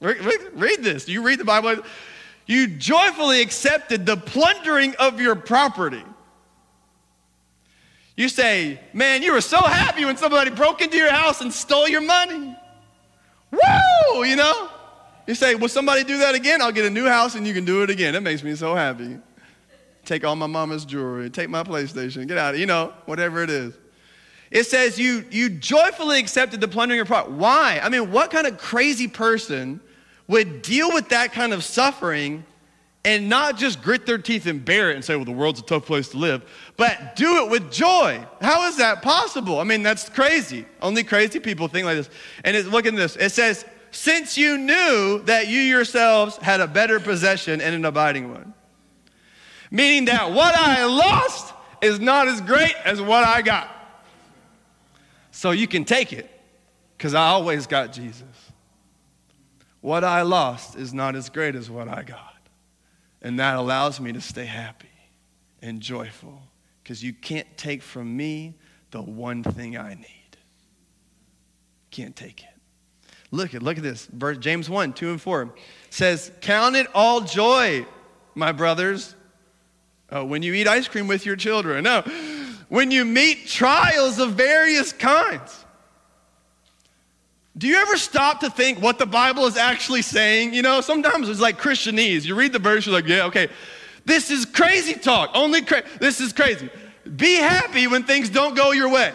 [0.00, 0.18] read,
[0.54, 1.08] read this.
[1.08, 1.82] You read the Bible.
[2.46, 6.02] You joyfully accepted the plundering of your property.
[8.18, 11.86] You say, man, you were so happy when somebody broke into your house and stole
[11.86, 12.52] your money.
[13.52, 14.24] Woo!
[14.24, 14.68] You know?
[15.28, 16.60] You say, will somebody do that again?
[16.60, 18.16] I'll get a new house and you can do it again.
[18.16, 19.18] It makes me so happy.
[20.04, 23.50] Take all my mama's jewelry, take my PlayStation, get out of, you know, whatever it
[23.50, 23.72] is.
[24.50, 27.36] It says you, you joyfully accepted the plundering of property.
[27.36, 27.78] Why?
[27.80, 29.78] I mean, what kind of crazy person
[30.26, 32.44] would deal with that kind of suffering
[33.04, 35.62] and not just grit their teeth and bear it and say, well, the world's a
[35.62, 36.42] tough place to live,
[36.76, 38.24] but do it with joy.
[38.40, 39.60] How is that possible?
[39.60, 40.66] I mean, that's crazy.
[40.82, 42.10] Only crazy people think like this.
[42.44, 43.16] And look at this.
[43.16, 48.30] It says, since you knew that you yourselves had a better possession and an abiding
[48.30, 48.52] one.
[49.70, 53.68] Meaning that what I lost is not as great as what I got.
[55.30, 56.28] So you can take it
[56.96, 58.24] because I always got Jesus.
[59.80, 62.27] What I lost is not as great as what I got.
[63.22, 64.88] And that allows me to stay happy
[65.60, 66.42] and joyful
[66.82, 68.54] because you can't take from me
[68.90, 70.36] the one thing I need.
[71.90, 72.48] Can't take it.
[73.30, 74.06] Look at look at this.
[74.06, 75.54] Verse, James 1, 2 and 4
[75.90, 77.86] says, Count it all joy,
[78.34, 79.14] my brothers,
[80.10, 81.84] uh, when you eat ice cream with your children.
[81.84, 82.02] No,
[82.68, 85.64] when you meet trials of various kinds
[87.58, 90.54] do you ever stop to think what the Bible is actually saying?
[90.54, 92.24] You know, sometimes it's like Christianese.
[92.24, 93.48] You read the verse, you're like, yeah, okay,
[94.04, 95.30] this is crazy talk.
[95.34, 96.70] Only cra- this is crazy.
[97.16, 99.12] Be happy when things don't go your way.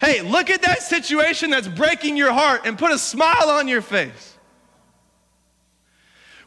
[0.00, 3.80] Hey, look at that situation that's breaking your heart and put a smile on your
[3.80, 4.33] face.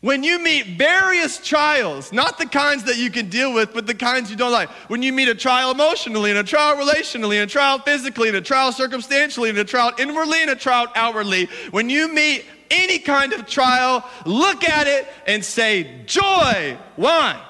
[0.08, 3.94] When you meet various trials, not the kinds that you can deal with, but the
[3.94, 4.70] kinds you don't like.
[4.90, 8.38] When you meet a trial emotionally, and a trial relationally, and a trial physically, and
[8.38, 11.50] a trial circumstantially, and a trial inwardly, and a trial outwardly.
[11.72, 16.78] When you meet any kind of trial, look at it and say, Joy.
[16.96, 17.46] Why?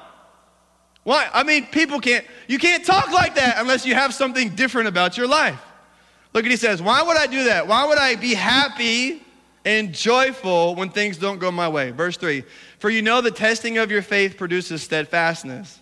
[1.04, 1.30] Why?
[1.32, 5.16] I mean, people can't, you can't talk like that unless you have something different about
[5.16, 5.62] your life.
[6.34, 7.68] Look at he says, Why would I do that?
[7.68, 9.22] Why would I be happy
[9.68, 11.92] and joyful when things don't go my way.
[11.92, 12.46] Verse 3
[12.80, 15.82] For you know the testing of your faith produces steadfastness,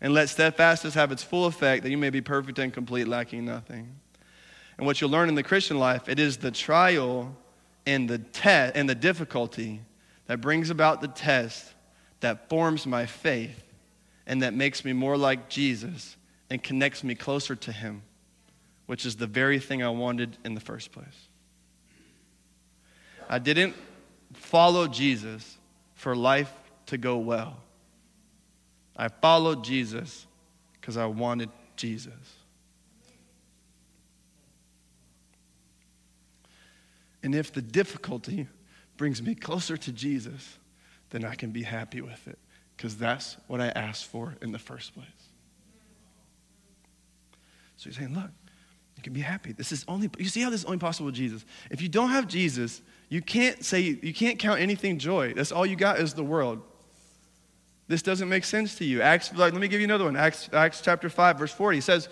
[0.00, 3.44] and let steadfastness have its full effect, that you may be perfect and complete, lacking
[3.44, 3.96] nothing.
[4.78, 7.34] And what you'll learn in the Christian life, it is the trial
[7.84, 9.80] and the test and the difficulty
[10.26, 11.74] that brings about the test
[12.20, 13.64] that forms my faith
[14.28, 16.16] and that makes me more like Jesus
[16.48, 18.02] and connects me closer to him,
[18.86, 21.28] which is the very thing I wanted in the first place.
[23.28, 23.74] I didn't
[24.32, 25.58] follow Jesus
[25.94, 26.52] for life
[26.86, 27.56] to go well.
[28.96, 30.26] I followed Jesus
[30.80, 32.12] because I wanted Jesus.
[37.22, 38.46] And if the difficulty
[38.96, 40.58] brings me closer to Jesus,
[41.10, 42.38] then I can be happy with it
[42.76, 45.06] because that's what I asked for in the first place.
[47.76, 48.30] So he's saying, look,
[48.96, 49.52] you can be happy.
[49.52, 51.44] This is only, you see how this is only possible with Jesus.
[51.70, 55.32] If you don't have Jesus, you can't say, you can't count anything joy.
[55.34, 56.60] That's all you got is the world.
[57.88, 59.00] This doesn't make sense to you.
[59.00, 60.16] Acts, let me give you another one.
[60.16, 62.08] Acts, Acts chapter 5, verse 40 says,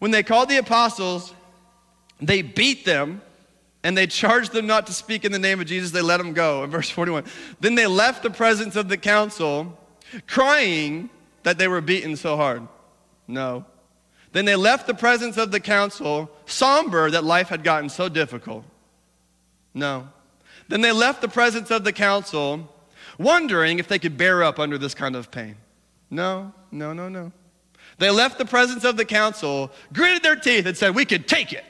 [0.00, 1.32] When they called the apostles,
[2.20, 3.22] they beat them
[3.82, 5.92] and they charged them not to speak in the name of Jesus.
[5.92, 6.62] They let them go.
[6.64, 7.24] In verse 41,
[7.60, 9.78] then they left the presence of the council,
[10.26, 11.08] crying
[11.44, 12.68] that they were beaten so hard.
[13.26, 13.64] No.
[14.32, 18.64] Then they left the presence of the council, somber that life had gotten so difficult.
[19.72, 20.08] No.
[20.66, 22.74] Then they left the presence of the council,
[23.18, 25.56] wondering if they could bear up under this kind of pain.
[26.10, 27.32] No, no, no, no.
[27.98, 31.52] They left the presence of the council, gritted their teeth, and said, We could take
[31.52, 31.64] it.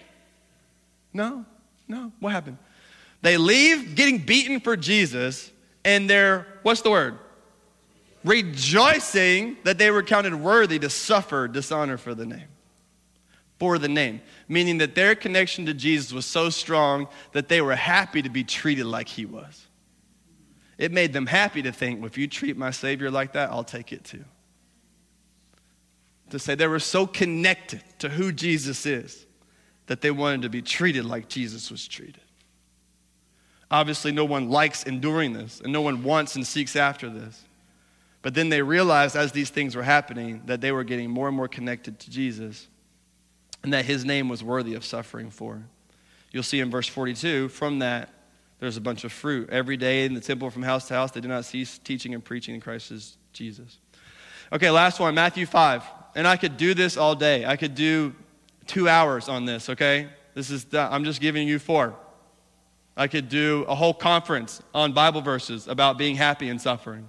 [1.12, 1.44] No,
[1.86, 2.12] no.
[2.20, 2.58] What happened?
[3.22, 5.50] They leave getting beaten for Jesus,
[5.84, 7.18] and they're, what's the word?
[8.24, 12.48] Rejoicing that they were counted worthy to suffer dishonor for the name
[13.58, 17.76] for the name, meaning that their connection to Jesus was so strong that they were
[17.76, 19.66] happy to be treated like he was.
[20.78, 23.64] It made them happy to think, well, if you treat my Savior like that, I'll
[23.64, 24.24] take it too.
[26.30, 29.26] To say they were so connected to who Jesus is
[29.86, 32.20] that they wanted to be treated like Jesus was treated.
[33.70, 37.44] Obviously, no one likes enduring this, and no one wants and seeks after this.
[38.22, 41.36] But then they realized as these things were happening that they were getting more and
[41.36, 42.66] more connected to Jesus
[43.62, 45.62] and that his name was worthy of suffering for.
[46.30, 48.10] You'll see in verse 42, from that,
[48.60, 49.50] there's a bunch of fruit.
[49.50, 52.24] Every day in the temple from house to house, they did not cease teaching and
[52.24, 53.78] preaching in Christ Jesus.
[54.52, 55.82] Okay, last one, Matthew 5.
[56.14, 57.44] And I could do this all day.
[57.44, 58.14] I could do
[58.66, 60.08] two hours on this, okay?
[60.34, 61.94] This is, I'm just giving you four.
[62.96, 67.08] I could do a whole conference on Bible verses about being happy and suffering.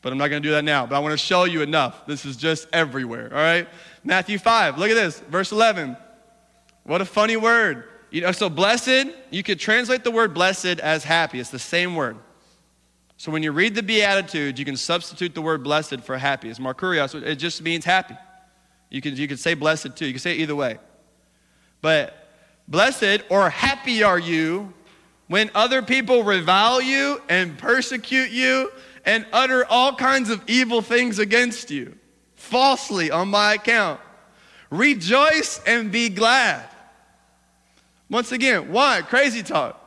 [0.00, 0.86] But I'm not going to do that now.
[0.86, 2.06] But I want to show you enough.
[2.06, 3.68] This is just everywhere, all right?
[4.04, 5.96] Matthew 5, look at this, verse 11.
[6.84, 7.84] What a funny word.
[8.10, 11.40] You know, so blessed, you could translate the word blessed as happy.
[11.40, 12.16] It's the same word.
[13.16, 16.50] So when you read the Beatitudes, you can substitute the word blessed for happy.
[16.50, 17.14] It's Makarios.
[17.22, 18.16] It just means happy.
[18.90, 20.06] You could, you can say blessed too.
[20.06, 20.78] You can say it either way.
[21.80, 22.14] But
[22.68, 24.74] blessed or happy are you
[25.28, 28.70] when other people revile you and persecute you
[29.06, 31.96] and utter all kinds of evil things against you,
[32.52, 33.98] falsely on my account.
[34.70, 36.68] Rejoice and be glad.
[38.10, 39.00] Once again, why?
[39.00, 39.78] Crazy talk.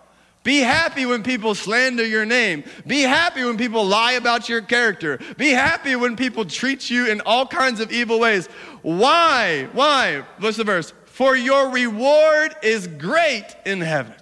[0.43, 2.63] Be happy when people slander your name.
[2.86, 5.19] Be happy when people lie about your character.
[5.38, 8.47] Be happy when people treat you in all kinds of evil ways.
[8.82, 9.67] Why?
[9.73, 10.23] Why?
[10.39, 10.91] What's the verse?
[11.06, 14.15] For your reward is great in heaven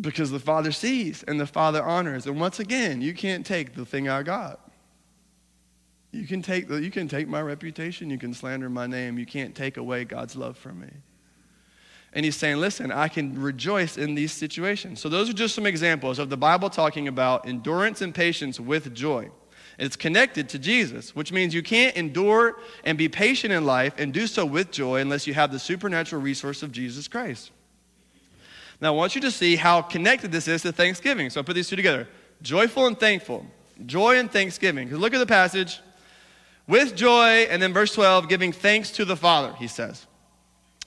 [0.00, 2.26] because the Father sees and the Father honors.
[2.26, 4.69] And once again, you can't take the thing I got.
[6.12, 9.26] You can take, the, you can take my reputation, you can slander my name, you
[9.26, 10.88] can't take away God's love from me.
[12.12, 15.00] And he's saying, listen, I can rejoice in these situations.
[15.00, 18.92] So, those are just some examples of the Bible talking about endurance and patience with
[18.92, 19.30] joy.
[19.78, 24.12] It's connected to Jesus, which means you can't endure and be patient in life and
[24.12, 27.52] do so with joy unless you have the supernatural resource of Jesus Christ.
[28.80, 31.30] Now, I want you to see how connected this is to Thanksgiving.
[31.30, 32.08] So I put these two together
[32.42, 33.46] joyful and thankful.
[33.86, 34.88] Joy and thanksgiving.
[34.88, 35.80] Because look at the passage.
[36.70, 40.06] With joy, and then verse 12, giving thanks to the Father, he says.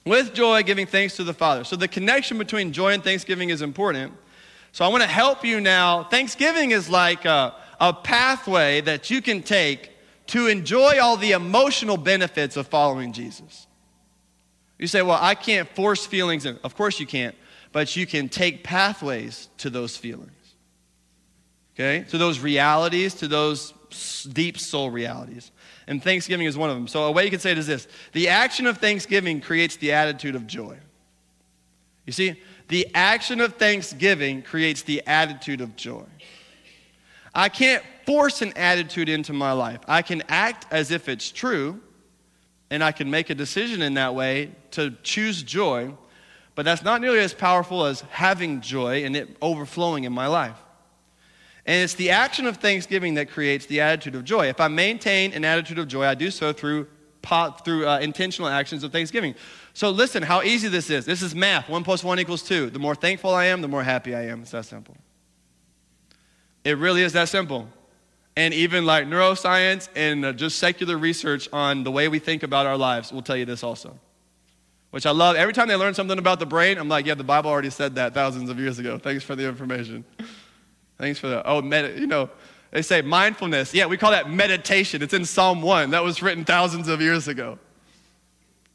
[0.04, 1.62] With joy, giving thanks to the Father.
[1.62, 4.12] So the connection between joy and thanksgiving is important.
[4.72, 6.04] So I want to help you now.
[6.04, 9.92] Thanksgiving is like a, a pathway that you can take
[10.28, 13.68] to enjoy all the emotional benefits of following Jesus.
[14.78, 16.46] You say, well, I can't force feelings.
[16.46, 16.58] In.
[16.64, 17.36] Of course you can't
[17.74, 20.30] but you can take pathways to those feelings.
[21.74, 22.08] Okay?
[22.10, 23.74] To those realities, to those
[24.32, 25.50] deep soul realities.
[25.86, 26.88] And Thanksgiving is one of them.
[26.88, 29.92] So, a way you could say it is this the action of Thanksgiving creates the
[29.92, 30.78] attitude of joy.
[32.06, 36.04] You see, the action of Thanksgiving creates the attitude of joy.
[37.34, 39.80] I can't force an attitude into my life.
[39.88, 41.80] I can act as if it's true,
[42.70, 45.94] and I can make a decision in that way to choose joy
[46.54, 50.58] but that's not nearly as powerful as having joy and it overflowing in my life.
[51.66, 54.48] And it's the action of thanksgiving that creates the attitude of joy.
[54.48, 56.88] If I maintain an attitude of joy, I do so through,
[57.64, 59.34] through uh, intentional actions of thanksgiving.
[59.72, 61.06] So listen how easy this is.
[61.06, 61.68] This is math.
[61.68, 62.68] One plus one equals two.
[62.68, 64.42] The more thankful I am, the more happy I am.
[64.42, 64.96] It's that simple.
[66.64, 67.68] It really is that simple.
[68.36, 72.66] And even like neuroscience and uh, just secular research on the way we think about
[72.66, 73.98] our lives will tell you this also
[74.94, 75.34] which I love.
[75.34, 77.96] Every time they learn something about the brain, I'm like, yeah, the Bible already said
[77.96, 78.96] that thousands of years ago.
[78.96, 80.04] Thanks for the information.
[80.98, 81.42] Thanks for that.
[81.46, 82.30] Oh, med- you know,
[82.70, 83.72] they say mindfulness.
[83.72, 85.02] Yeah, we call that meditation.
[85.02, 85.90] It's in Psalm 1.
[85.90, 87.58] That was written thousands of years ago.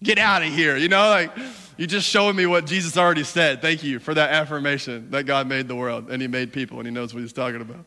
[0.01, 0.77] Get out of here.
[0.77, 1.31] You know, like,
[1.77, 3.61] you're just showing me what Jesus already said.
[3.61, 6.87] Thank you for that affirmation that God made the world and He made people and
[6.87, 7.85] He knows what He's talking about.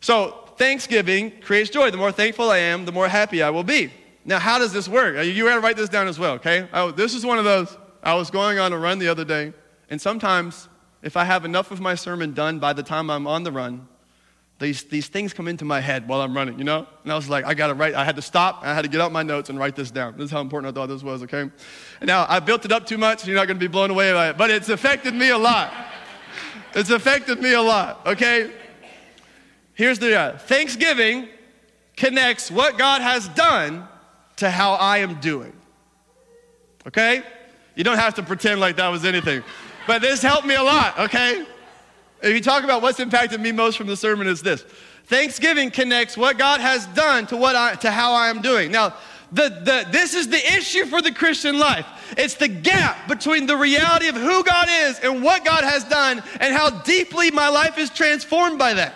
[0.00, 1.90] So, Thanksgiving creates joy.
[1.90, 3.92] The more thankful I am, the more happy I will be.
[4.24, 5.24] Now, how does this work?
[5.24, 6.68] You got to write this down as well, okay?
[6.72, 7.76] I, this is one of those.
[8.02, 9.52] I was going on a run the other day,
[9.90, 10.68] and sometimes
[11.06, 13.86] if I have enough of my sermon done by the time I'm on the run,
[14.58, 16.84] these, these things come into my head while I'm running, you know?
[17.04, 17.94] And I was like, I got to write.
[17.94, 18.62] I had to stop.
[18.64, 20.14] I had to get out my notes and write this down.
[20.16, 21.48] This is how important I thought this was, okay?
[22.02, 23.24] Now, I built it up too much.
[23.24, 25.72] You're not to be blown away by it, but it's affected me a lot.
[26.74, 28.50] it's affected me a lot, okay?
[29.74, 31.28] Here's the uh, Thanksgiving
[31.96, 33.86] connects what God has done
[34.38, 35.52] to how I am doing.
[36.84, 37.22] Okay?
[37.76, 39.44] You don't have to pretend like that was anything.
[39.86, 41.44] But this helped me a lot, okay?
[42.22, 44.64] If you talk about what's impacted me most from the sermon is this.
[45.06, 48.72] Thanksgiving connects what God has done to what I, to how I am doing.
[48.72, 48.94] Now,
[49.32, 51.86] the, the, this is the issue for the Christian life.
[52.16, 56.22] It's the gap between the reality of who God is and what God has done
[56.40, 58.94] and how deeply my life is transformed by that.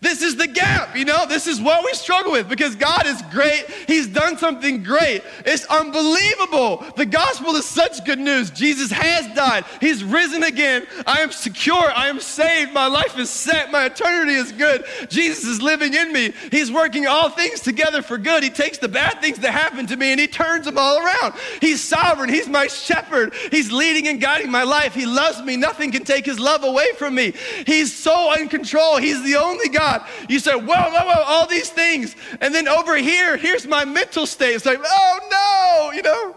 [0.00, 1.26] This is the gap, you know?
[1.26, 3.66] This is what we struggle with because God is great.
[3.86, 5.22] He's done something great.
[5.44, 6.86] It's unbelievable.
[6.96, 8.50] The gospel is such good news.
[8.50, 10.86] Jesus has died, He's risen again.
[11.06, 11.90] I am secure.
[11.92, 12.72] I am saved.
[12.72, 13.70] My life is set.
[13.70, 14.86] My eternity is good.
[15.10, 16.32] Jesus is living in me.
[16.50, 18.42] He's working all things together for good.
[18.42, 21.34] He takes the bad things that happen to me and He turns them all around.
[21.60, 22.30] He's sovereign.
[22.30, 23.34] He's my shepherd.
[23.50, 24.94] He's leading and guiding my life.
[24.94, 25.58] He loves me.
[25.58, 27.34] Nothing can take His love away from me.
[27.66, 28.96] He's so in control.
[28.96, 30.06] He's the only God God.
[30.28, 32.16] You say, whoa, whoa, whoa, all these things.
[32.40, 34.54] And then over here, here's my mental state.
[34.54, 36.36] It's like, oh no, you know?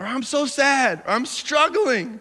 [0.00, 2.20] Or I'm so sad, or I'm struggling.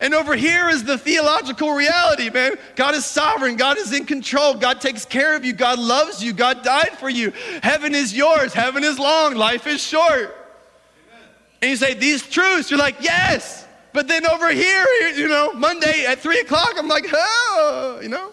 [0.00, 2.56] And over here is the theological reality, man.
[2.74, 3.56] God is sovereign.
[3.56, 4.54] God is in control.
[4.54, 5.52] God takes care of you.
[5.52, 6.32] God loves you.
[6.32, 7.32] God died for you.
[7.62, 8.52] Heaven is yours.
[8.52, 9.36] Heaven is long.
[9.36, 10.10] Life is short.
[10.10, 11.28] Amen.
[11.62, 13.64] And you say, These truths, you're like, Yes.
[13.92, 14.84] But then over here,
[15.14, 18.32] you know, Monday at three o'clock, I'm like, Oh, you know?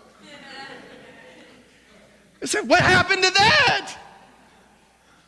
[2.42, 3.98] I said, What happened to that?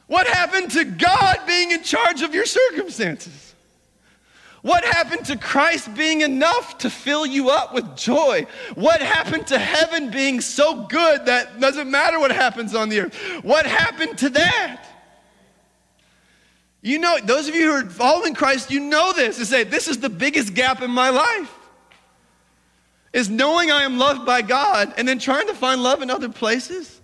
[0.07, 3.51] What happened to God being in charge of your circumstances?
[4.61, 8.45] What happened to Christ being enough to fill you up with joy?
[8.75, 13.15] What happened to heaven being so good that doesn't matter what happens on the earth?
[13.43, 14.85] What happened to that?
[16.81, 19.37] You know, those of you who are following Christ, you know this.
[19.37, 21.57] To say, this is the biggest gap in my life.
[23.13, 26.29] Is knowing I am loved by God and then trying to find love in other
[26.29, 27.00] places.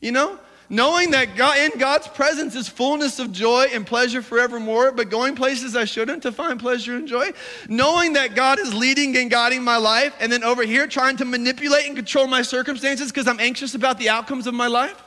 [0.00, 0.38] You know?
[0.72, 5.34] Knowing that God, in God's presence is fullness of joy and pleasure forevermore, but going
[5.34, 7.32] places I shouldn't to find pleasure and joy.
[7.68, 11.24] Knowing that God is leading and guiding my life, and then over here trying to
[11.24, 15.02] manipulate and control my circumstances because I'm anxious about the outcomes of my life.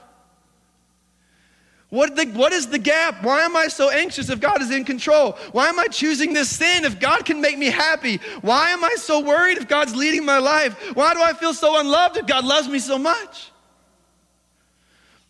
[1.87, 3.23] What, the, what is the gap?
[3.23, 5.37] Why am I so anxious if God is in control?
[5.53, 8.17] Why am I choosing this sin if God can make me happy?
[8.41, 10.73] Why am I so worried if God's leading my life?
[10.93, 13.52] Why do I feel so unloved if God loves me so much?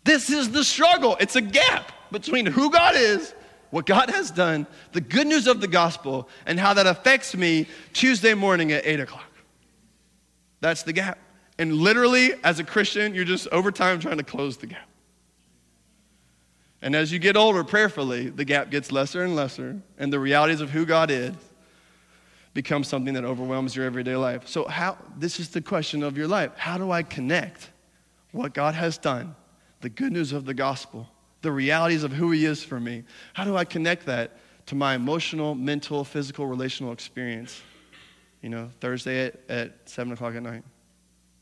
[0.04, 1.16] This is the struggle.
[1.18, 3.34] It's a gap between who God is,
[3.70, 7.66] what God has done, the good news of the gospel, and how that affects me
[7.92, 9.24] Tuesday morning at 8 o'clock.
[10.60, 11.18] That's the gap.
[11.58, 14.88] And literally, as a Christian, you're just over time trying to close the gap.
[16.82, 20.60] And as you get older, prayerfully, the gap gets lesser and lesser, and the realities
[20.60, 21.32] of who God is
[22.52, 24.46] become something that overwhelms your everyday life.
[24.46, 26.52] So, how, this is the question of your life.
[26.56, 27.70] How do I connect
[28.32, 29.34] what God has done
[29.84, 31.06] the good news of the gospel,
[31.42, 33.04] the realities of who He is for me.
[33.34, 37.60] How do I connect that to my emotional, mental, physical, relational experience?
[38.40, 40.62] You know, Thursday at, at 7 o'clock at night,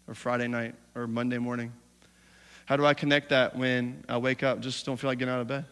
[0.08, 1.72] or Friday night, or Monday morning.
[2.66, 5.40] How do I connect that when I wake up, just don't feel like getting out
[5.40, 5.64] of bed?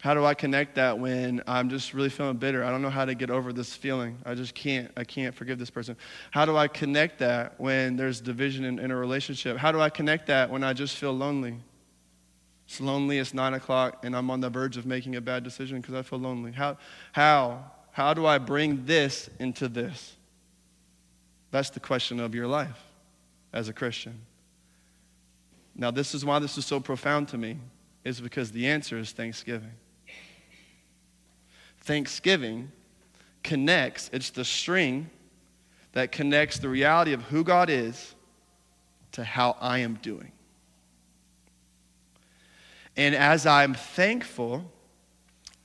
[0.00, 2.62] How do I connect that when I'm just really feeling bitter?
[2.62, 4.18] I don't know how to get over this feeling.
[4.24, 4.90] I just can't.
[4.96, 5.96] I can't forgive this person.
[6.30, 9.56] How do I connect that when there's division in, in a relationship?
[9.56, 11.56] How do I connect that when I just feel lonely?
[12.66, 15.80] It's lonely, it's nine o'clock, and I'm on the verge of making a bad decision
[15.80, 16.50] because I feel lonely.
[16.52, 16.76] How,
[17.12, 20.16] how, how do I bring this into this?
[21.52, 22.82] That's the question of your life
[23.52, 24.20] as a Christian.
[25.76, 27.58] Now, this is why this is so profound to me,
[28.04, 29.72] is because the answer is thanksgiving.
[31.86, 32.72] Thanksgiving
[33.44, 35.08] connects, it's the string
[35.92, 38.14] that connects the reality of who God is
[39.12, 40.32] to how I am doing.
[42.96, 44.68] And as I'm thankful,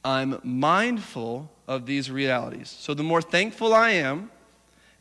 [0.06, 2.70] I'm mindful of these realities.
[2.70, 4.30] So the more thankful I am,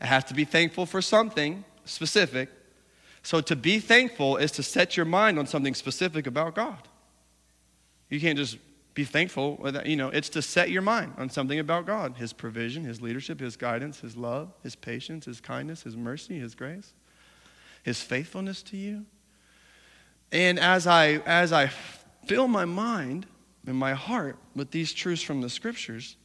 [0.01, 2.49] I have to be thankful for something specific.
[3.21, 6.87] So to be thankful is to set your mind on something specific about God.
[8.09, 8.57] You can't just
[8.93, 9.57] be thankful.
[9.63, 13.01] That, you know, it's to set your mind on something about God His provision, His
[13.01, 16.93] leadership, His guidance, His love, His patience, His kindness, His mercy, His grace,
[17.83, 19.05] His faithfulness to you.
[20.31, 21.71] And as I, as I
[22.25, 23.25] fill my mind
[23.67, 26.15] and my heart with these truths from the scriptures,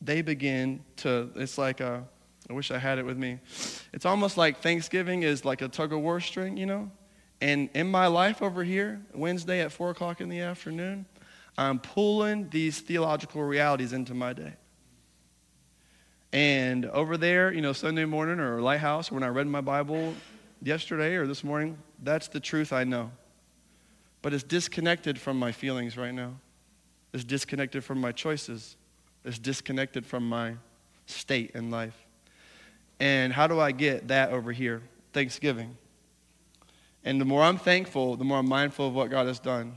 [0.00, 2.04] they begin to, it's like a,
[2.50, 3.38] I wish I had it with me.
[3.92, 6.90] It's almost like Thanksgiving is like a tug of war string, you know?
[7.40, 11.06] And in my life over here, Wednesday at 4 o'clock in the afternoon,
[11.56, 14.54] I'm pulling these theological realities into my day.
[16.32, 20.14] And over there, you know, Sunday morning or Lighthouse, when I read my Bible
[20.62, 23.10] yesterday or this morning, that's the truth I know.
[24.22, 26.34] But it's disconnected from my feelings right now.
[27.12, 28.76] It's disconnected from my choices.
[29.24, 30.54] It's disconnected from my
[31.06, 31.96] state in life.
[32.98, 34.82] And how do I get that over here?
[35.12, 35.76] Thanksgiving.
[37.04, 39.74] And the more I'm thankful, the more I'm mindful of what God has done.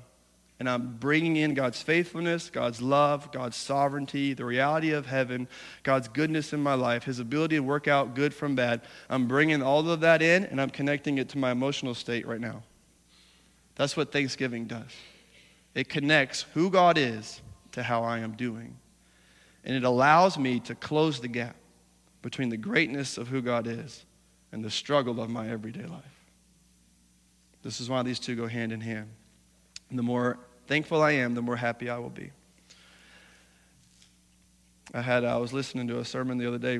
[0.60, 5.50] And I'm bringing in God's faithfulness, God's love, God's sovereignty, the reality of heaven,
[5.84, 8.82] God's goodness in my life, His ability to work out good from bad.
[9.10, 12.40] I'm bringing all of that in and I'm connecting it to my emotional state right
[12.40, 12.64] now.
[13.76, 14.92] That's what Thanksgiving does.
[15.74, 17.42] It connects who God is
[17.74, 18.78] to how I am doing.
[19.66, 21.58] And it allows me to close the gap
[22.22, 24.06] between the greatness of who God is
[24.54, 26.02] and the struggle of my everyday life.
[27.62, 29.10] This is why these two go hand in hand.
[29.90, 32.32] And the more thankful I am, the more happy I will be.
[34.94, 36.80] I had uh, I was listening to a sermon the other day,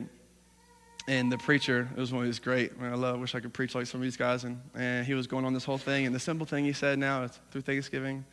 [1.08, 3.54] and the preacher, it was one of these great, man, I love, wish I could
[3.54, 6.06] preach like some of these guys, and, and he was going on this whole thing,
[6.06, 8.26] and the simple thing he said now through Thanksgiving,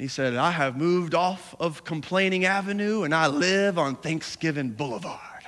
[0.00, 5.44] he said, I have moved off of Complaining Avenue and I live on Thanksgiving Boulevard.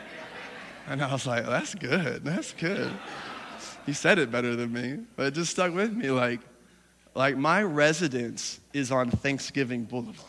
[0.88, 2.90] and I was like, that's good, that's good.
[3.84, 6.40] He said it better than me, but it just stuck with me like,
[7.14, 10.28] like my residence is on Thanksgiving Boulevard.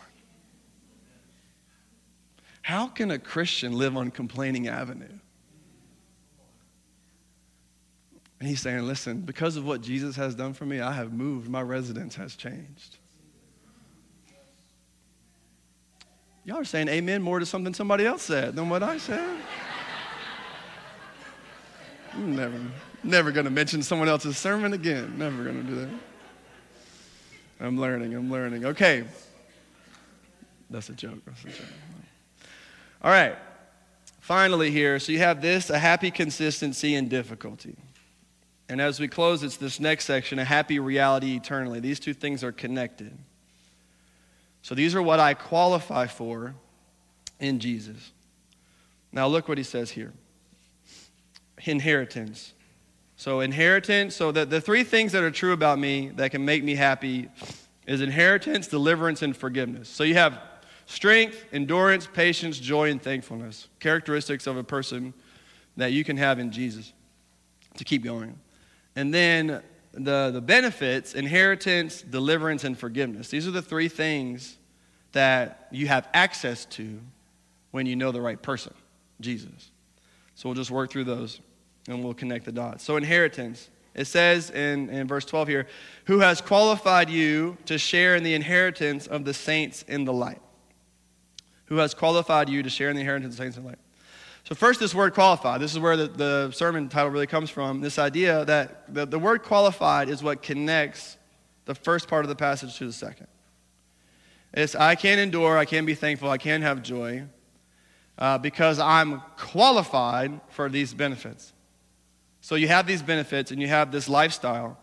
[2.61, 5.19] How can a Christian live on Complaining Avenue?
[8.39, 11.49] And he's saying, listen, because of what Jesus has done for me, I have moved.
[11.49, 12.97] My residence has changed.
[16.45, 19.37] Y'all are saying amen more to something somebody else said than what I said.
[22.13, 22.59] I'm never,
[23.01, 25.17] never going to mention someone else's sermon again.
[25.17, 25.89] Never going to do that.
[27.59, 28.65] I'm learning, I'm learning.
[28.65, 29.05] Okay.
[30.69, 31.19] That's a joke.
[31.25, 31.67] That's a joke.
[33.01, 33.35] All right.
[34.19, 37.75] Finally, here, so you have this a happy consistency in difficulty.
[38.69, 41.79] And as we close, it's this next section a happy reality eternally.
[41.79, 43.17] These two things are connected.
[44.61, 46.55] So these are what I qualify for
[47.39, 48.11] in Jesus.
[49.11, 50.13] Now, look what he says here
[51.65, 52.53] inheritance.
[53.15, 56.63] So, inheritance, so that the three things that are true about me that can make
[56.63, 57.29] me happy
[57.85, 59.87] is inheritance, deliverance, and forgiveness.
[59.87, 60.41] So, you have
[60.85, 63.67] strength, endurance, patience, joy, and thankfulness.
[63.79, 65.13] Characteristics of a person
[65.77, 66.91] that you can have in Jesus
[67.77, 68.39] to keep going.
[68.95, 69.61] And then
[69.93, 73.29] the, the benefits inheritance, deliverance, and forgiveness.
[73.29, 74.57] These are the three things
[75.11, 76.99] that you have access to
[77.71, 78.73] when you know the right person,
[79.21, 79.71] Jesus.
[80.35, 81.39] So we'll just work through those
[81.87, 82.83] and we'll connect the dots.
[82.83, 83.69] So, inheritance.
[83.95, 85.67] It says in, in verse 12 here,
[86.05, 90.41] who has qualified you to share in the inheritance of the saints in the light.
[91.65, 93.79] Who has qualified you to share in the inheritance of the saints in the light.
[94.45, 95.61] So, first, this word qualified.
[95.61, 97.81] This is where the, the sermon title really comes from.
[97.81, 101.17] This idea that the, the word qualified is what connects
[101.65, 103.27] the first part of the passage to the second.
[104.53, 107.23] It's I can endure, I can be thankful, I can have joy
[108.17, 111.52] uh, because I'm qualified for these benefits.
[112.43, 114.77] So you have these benefits and you have this lifestyle,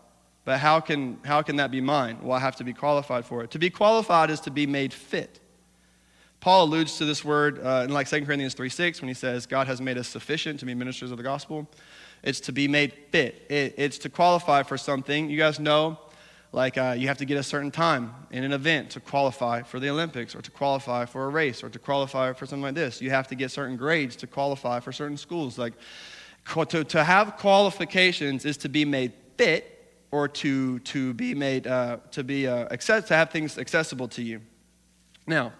[0.45, 2.17] but how can, how can that be mine?
[2.23, 3.51] Well, I have to be qualified for it.
[3.51, 5.39] To be qualified is to be made fit.
[6.39, 9.45] Paul alludes to this word uh, in like 2 Corinthians 3 6 when he says,
[9.45, 11.69] God has made us sufficient to be ministers of the gospel.
[12.23, 15.29] It's to be made fit, it, it's to qualify for something.
[15.29, 15.99] You guys know,
[16.53, 19.79] like uh, you have to get a certain time in an event to qualify for
[19.79, 23.03] the Olympics or to qualify for a race or to qualify for something like this.
[23.03, 25.59] You have to get certain grades to qualify for certain schools.
[25.59, 25.73] Like,
[26.45, 29.67] to, to have qualifications is to be made fit
[30.11, 34.21] or to, to be made, uh, to be, uh, access, to have things accessible to
[34.21, 34.41] you.
[35.25, 35.53] Now,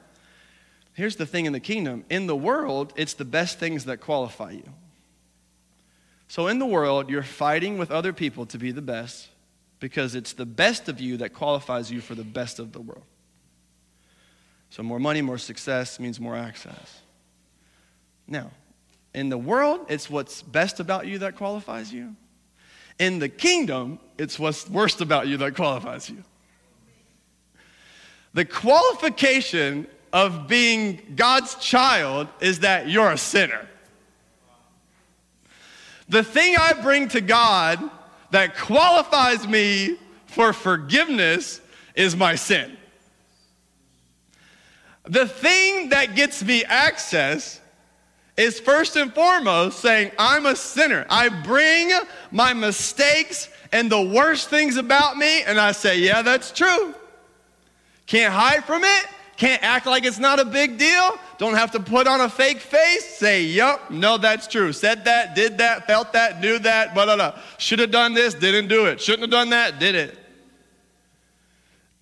[0.93, 4.51] Here's the thing in the kingdom in the world, it's the best things that qualify
[4.51, 4.73] you.
[6.27, 9.29] So in the world, you're fighting with other people to be the best
[9.79, 13.03] because it's the best of you that qualifies you for the best of the world.
[14.69, 17.01] So more money, more success means more access.
[18.27, 18.51] Now,
[19.13, 22.15] in the world, it's what's best about you that qualifies you.
[22.99, 26.23] In the kingdom, it's what's worst about you that qualifies you.
[28.33, 33.67] The qualification of being God's child is that you're a sinner.
[36.09, 37.81] The thing I bring to God
[38.31, 41.61] that qualifies me for forgiveness
[41.95, 42.77] is my sin.
[45.05, 47.60] The thing that gets me access
[48.37, 51.05] is first and foremost saying, I'm a sinner.
[51.09, 51.91] I bring
[52.31, 56.93] my mistakes and the worst things about me, and I say, Yeah, that's true.
[58.05, 59.05] Can't hide from it.
[59.37, 61.17] Can't act like it's not a big deal.
[61.37, 63.17] Don't have to put on a fake face.
[63.17, 64.71] Say, yup, no, that's true.
[64.71, 67.39] Said that, did that, felt that, knew that, blah, blah, blah.
[67.57, 69.01] Should have done this, didn't do it.
[69.01, 70.15] Shouldn't have done that, did it.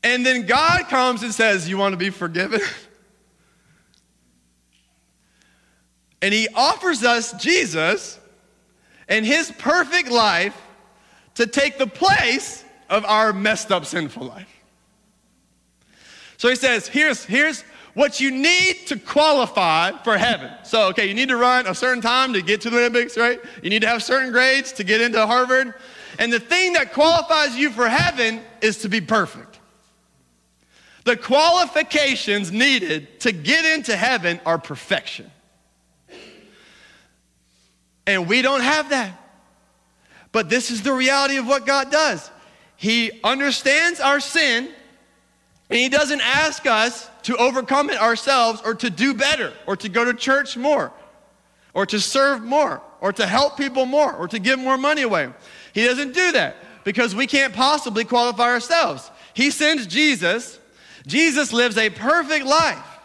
[0.03, 2.59] And then God comes and says, You want to be forgiven?
[6.21, 8.19] and He offers us Jesus
[9.07, 10.59] and His perfect life
[11.35, 14.47] to take the place of our messed up sinful life.
[16.37, 17.63] So he says, here's, here's
[17.93, 20.51] what you need to qualify for heaven.
[20.63, 23.39] So, okay, you need to run a certain time to get to the Olympics, right?
[23.61, 25.73] You need to have certain grades to get into Harvard.
[26.17, 29.59] And the thing that qualifies you for heaven is to be perfect.
[31.03, 35.29] The qualifications needed to get into heaven are perfection.
[38.09, 39.13] And we don't have that.
[40.31, 42.31] But this is the reality of what God does.
[42.75, 44.67] He understands our sin,
[45.69, 49.89] and He doesn't ask us to overcome it ourselves or to do better or to
[49.89, 50.91] go to church more
[51.75, 55.29] or to serve more or to help people more or to give more money away.
[55.73, 59.11] He doesn't do that because we can't possibly qualify ourselves.
[59.35, 60.59] He sends Jesus.
[61.05, 62.98] Jesus lives a perfect life.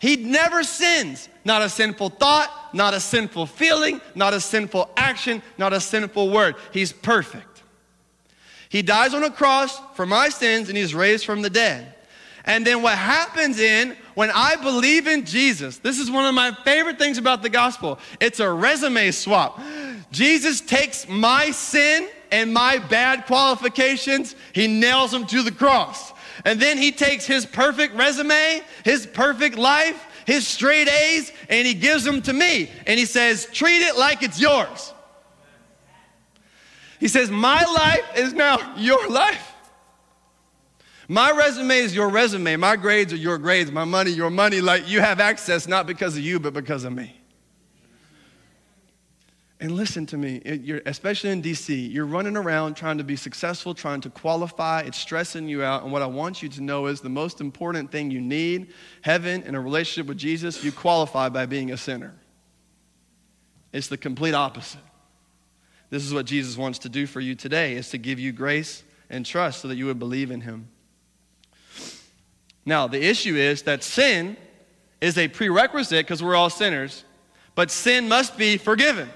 [0.00, 1.28] He never sins.
[1.44, 6.30] Not a sinful thought, not a sinful feeling, not a sinful action, not a sinful
[6.30, 6.56] word.
[6.72, 7.62] He's perfect.
[8.68, 11.94] He dies on a cross for my sins and he's raised from the dead.
[12.44, 16.52] And then what happens in when I believe in Jesus, this is one of my
[16.64, 17.98] favorite things about the gospel.
[18.20, 19.60] It's a resume swap.
[20.10, 26.12] Jesus takes my sin and my bad qualifications, he nails them to the cross.
[26.44, 31.74] And then he takes his perfect resume, his perfect life, his straight A's, and he
[31.74, 32.70] gives them to me.
[32.86, 34.92] And he says, treat it like it's yours.
[37.00, 39.54] He says, My life is now your life.
[41.10, 42.56] My resume is your resume.
[42.56, 43.72] My grades are your grades.
[43.72, 44.60] My money, your money.
[44.60, 47.17] Like you have access not because of you, but because of me.
[49.60, 53.74] And listen to me, you're, especially in DC, you're running around trying to be successful,
[53.74, 54.82] trying to qualify.
[54.82, 55.82] It's stressing you out.
[55.82, 59.42] And what I want you to know is the most important thing you need heaven
[59.44, 62.14] and a relationship with Jesus, you qualify by being a sinner.
[63.72, 64.80] It's the complete opposite.
[65.90, 68.84] This is what Jesus wants to do for you today is to give you grace
[69.10, 70.68] and trust so that you would believe in him.
[72.64, 74.36] Now, the issue is that sin
[75.00, 77.04] is a prerequisite because we're all sinners,
[77.54, 79.08] but sin must be forgiven.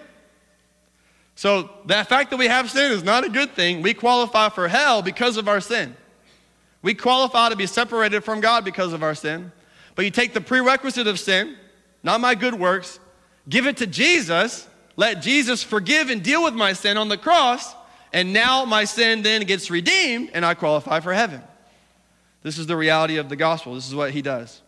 [1.35, 3.83] So, the fact that we have sin is not a good thing.
[3.83, 5.97] We qualify for hell because of our sin.
[6.83, 9.53] We qualify to be separated from God because of our sin.
[9.95, 11.57] But you take the prerequisite of sin,
[12.03, 12.99] not my good works,
[13.49, 17.75] give it to Jesus, let Jesus forgive and deal with my sin on the cross,
[18.13, 21.43] and now my sin then gets redeemed and I qualify for heaven.
[22.43, 23.75] This is the reality of the gospel.
[23.75, 24.61] This is what he does.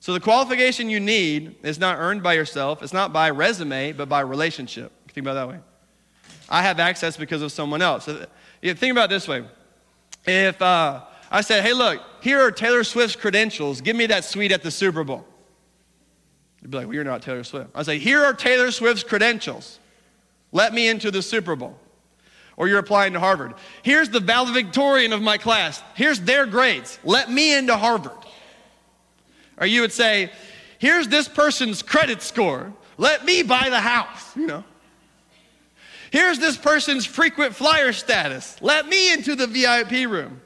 [0.00, 4.08] So the qualification you need is not earned by yourself, it's not by resume, but
[4.08, 4.92] by relationship.
[5.08, 5.58] Think about that way.
[6.48, 8.06] I have access because of someone else.
[8.06, 9.44] think about this way.
[10.26, 14.52] If uh, I said, hey, look, here are Taylor Swift's credentials, give me that suite
[14.52, 15.24] at the Super Bowl.
[16.62, 17.70] You'd be like, well, you're not Taylor Swift.
[17.74, 19.78] I say, here are Taylor Swift's credentials.
[20.52, 21.78] Let me into the Super Bowl.
[22.56, 23.54] Or you're applying to Harvard.
[23.82, 25.82] Here's the valedictorian of my class.
[25.94, 26.98] Here's their grades.
[27.04, 28.18] Let me into Harvard.
[29.60, 30.32] Or you would say,
[30.78, 32.72] here's this person's credit score.
[32.96, 34.64] Let me buy the house, you know.
[36.10, 38.56] Here's this person's frequent flyer status.
[38.60, 40.40] Let me into the VIP room.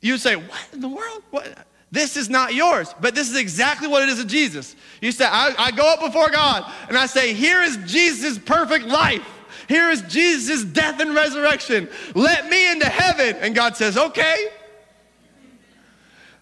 [0.00, 1.22] You say, What in the world?
[1.30, 1.66] What?
[1.92, 4.74] This is not yours, but this is exactly what it is of Jesus.
[5.02, 8.86] You say, I, I go up before God and I say, Here is Jesus' perfect
[8.86, 9.26] life.
[9.68, 11.88] Here is Jesus' death and resurrection.
[12.14, 13.36] Let me into heaven.
[13.40, 14.48] And God says, Okay.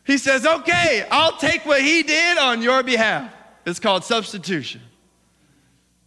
[0.05, 3.31] He says, Okay, I'll take what He did on your behalf.
[3.67, 4.81] It's called substitution.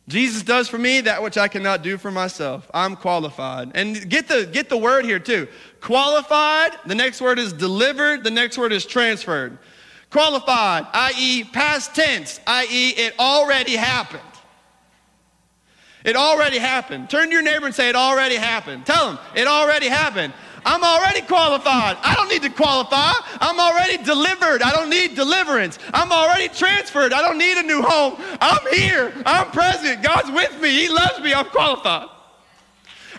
[0.08, 2.70] Jesus does for me that which I cannot do for myself.
[2.74, 3.72] I'm qualified.
[3.74, 5.48] And get the, get the word here too.
[5.80, 9.58] Qualified, the next word is delivered, the next word is transferred.
[10.10, 14.22] Qualified, i.e., past tense, i.e., it already happened.
[16.04, 17.10] It already happened.
[17.10, 18.86] Turn to your neighbor and say, It already happened.
[18.86, 20.34] Tell them, It already happened.
[20.66, 21.98] I'm already qualified.
[22.02, 23.12] I don't need to qualify.
[23.42, 24.62] I'm already delivered.
[24.62, 25.80] I don't need deliverance.
[25.94, 27.14] I'm already transferred.
[27.14, 28.16] I don't need a new home.
[28.42, 29.14] I'm here.
[29.26, 30.02] I'm present.
[30.04, 30.70] God's with me.
[30.70, 31.34] He loves me.
[31.34, 32.13] I'm qualified.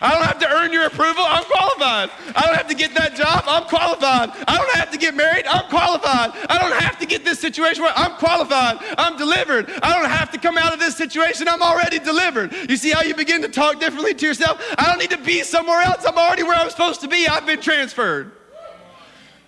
[0.01, 1.25] I don't have to earn your approval.
[1.27, 2.11] I'm qualified.
[2.35, 3.45] I don't have to get that job.
[3.47, 4.31] I'm qualified.
[4.49, 5.47] I don't have to get married.
[5.47, 6.33] I'm qualified.
[6.49, 8.79] I don't have to get this situation where I'm qualified.
[8.99, 9.71] I'm delivered.
[9.83, 11.49] I don't have to come out of this situation.
[11.49, 12.53] I'm already delivered.
[12.69, 14.61] You see how you begin to talk differently to yourself?
[14.79, 16.05] I don't need to be somewhere else.
[16.07, 17.27] I'm already where I'm supposed to be.
[17.27, 18.33] I've been transferred.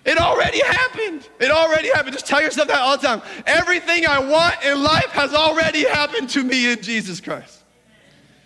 [0.05, 1.27] It already happened.
[1.37, 2.13] It already happened.
[2.13, 3.21] Just tell yourself that all the time.
[3.45, 7.61] Everything I want in life has already happened to me in Jesus Christ.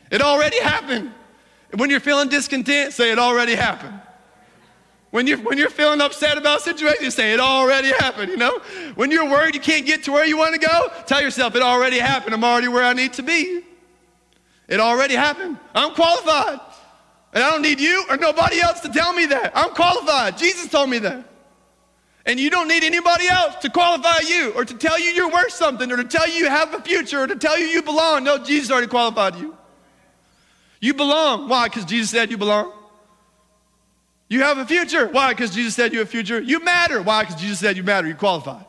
[0.10, 1.14] It already happened.
[1.76, 4.00] When you're feeling discontent, say it already happened.
[5.12, 8.60] When you're, when you're feeling upset about a situation, say it already happened, you know?
[8.96, 11.62] When you're worried you can't get to where you want to go, tell yourself it
[11.62, 12.34] already happened.
[12.34, 13.64] I'm already where I need to be.
[14.70, 15.58] It already happened.
[15.76, 16.62] I'm qualified.
[17.34, 19.52] And I don't need you or nobody else to tell me that.
[19.54, 20.38] I'm qualified.
[20.38, 21.26] Jesus told me that.
[22.26, 25.52] And you don't need anybody else to qualify you or to tell you you're worth
[25.52, 28.24] something or to tell you you have a future or to tell you you belong.
[28.24, 29.58] No, Jesus already qualified you.
[30.82, 31.48] You belong.
[31.48, 31.70] Why?
[31.70, 32.74] Because Jesus said you belong.
[34.28, 35.08] You have a future.
[35.08, 35.32] Why?
[35.32, 36.42] Because Jesus said you have a future.
[36.42, 37.02] You matter.
[37.02, 37.24] Why?
[37.24, 38.08] Because Jesus said you matter.
[38.08, 38.66] You qualified.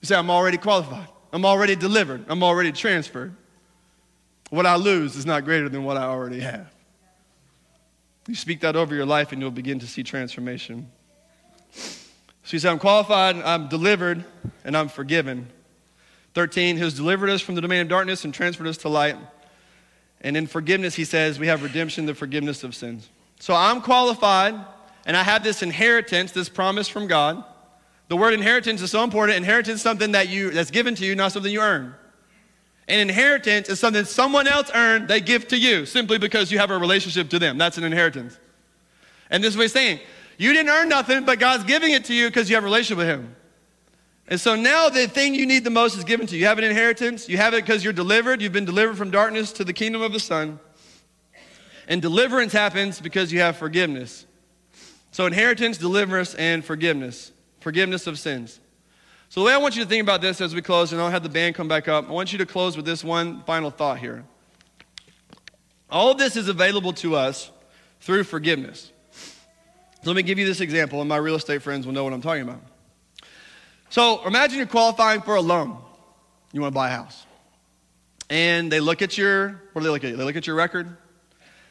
[0.00, 1.08] You say, I'm already qualified.
[1.32, 2.24] I'm already delivered.
[2.28, 3.34] I'm already transferred.
[4.50, 6.72] What I lose is not greater than what I already have.
[8.26, 10.90] You speak that over your life and you'll begin to see transformation.
[11.72, 14.24] So he said, I'm qualified, I'm delivered,
[14.64, 15.48] and I'm forgiven.
[16.34, 19.16] 13, who's delivered us from the domain of darkness and transferred us to light.
[20.26, 23.08] And in forgiveness, he says, we have redemption, the forgiveness of sins.
[23.38, 24.56] So I'm qualified,
[25.06, 27.44] and I have this inheritance, this promise from God.
[28.08, 29.36] The word inheritance is so important.
[29.36, 31.94] Inheritance is something that you, that's given to you, not something you earn.
[32.88, 36.72] An inheritance is something someone else earned, they give to you simply because you have
[36.72, 37.56] a relationship to them.
[37.56, 38.36] That's an inheritance.
[39.30, 40.00] And this is what he's saying.
[40.38, 42.98] You didn't earn nothing, but God's giving it to you because you have a relationship
[42.98, 43.35] with Him.
[44.28, 46.40] And so now the thing you need the most is given to you.
[46.40, 47.28] You have an inheritance.
[47.28, 48.42] You have it because you're delivered.
[48.42, 50.58] You've been delivered from darkness to the kingdom of the Son.
[51.86, 54.26] And deliverance happens because you have forgiveness.
[55.12, 57.30] So inheritance, deliverance, and forgiveness.
[57.60, 58.58] Forgiveness of sins.
[59.28, 61.10] So the way I want you to think about this as we close, and I'll
[61.10, 63.70] have the band come back up, I want you to close with this one final
[63.70, 64.24] thought here.
[65.88, 67.50] All of this is available to us
[68.00, 68.90] through forgiveness.
[70.02, 72.12] So let me give you this example, and my real estate friends will know what
[72.12, 72.60] I'm talking about.
[73.88, 75.78] So imagine you're qualifying for a loan.
[76.52, 77.26] You want to buy a house.
[78.28, 80.16] And they look at your, what do they look at?
[80.16, 80.96] They look at your record,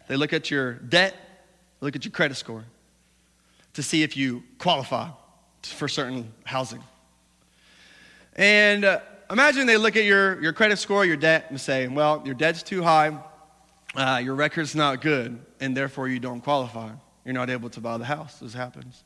[0.08, 1.16] they look at your debt,
[1.80, 2.64] they look at your credit score
[3.74, 5.10] to see if you qualify
[5.64, 6.82] for certain housing.
[8.38, 9.00] And uh,
[9.30, 12.64] imagine they look at your, your credit score, your debt, and say, well, your debt's
[12.64, 13.18] too high,
[13.96, 16.92] uh, your record's not good, and therefore you don't qualify.
[17.26, 18.40] You're not able to buy the house.
[18.40, 19.04] This happens.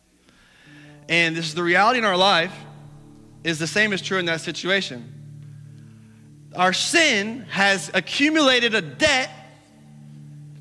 [1.08, 2.54] And this is the reality in our life
[3.44, 5.14] is the same as true in that situation.
[6.56, 9.30] Our sin has accumulated a debt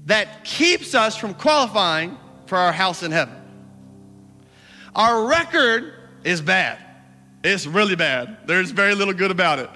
[0.06, 2.16] that keeps us from qualifying
[2.46, 3.34] for our house in heaven.
[4.94, 6.78] Our record is bad.
[7.44, 8.38] It's really bad.
[8.46, 9.70] There's very little good about it.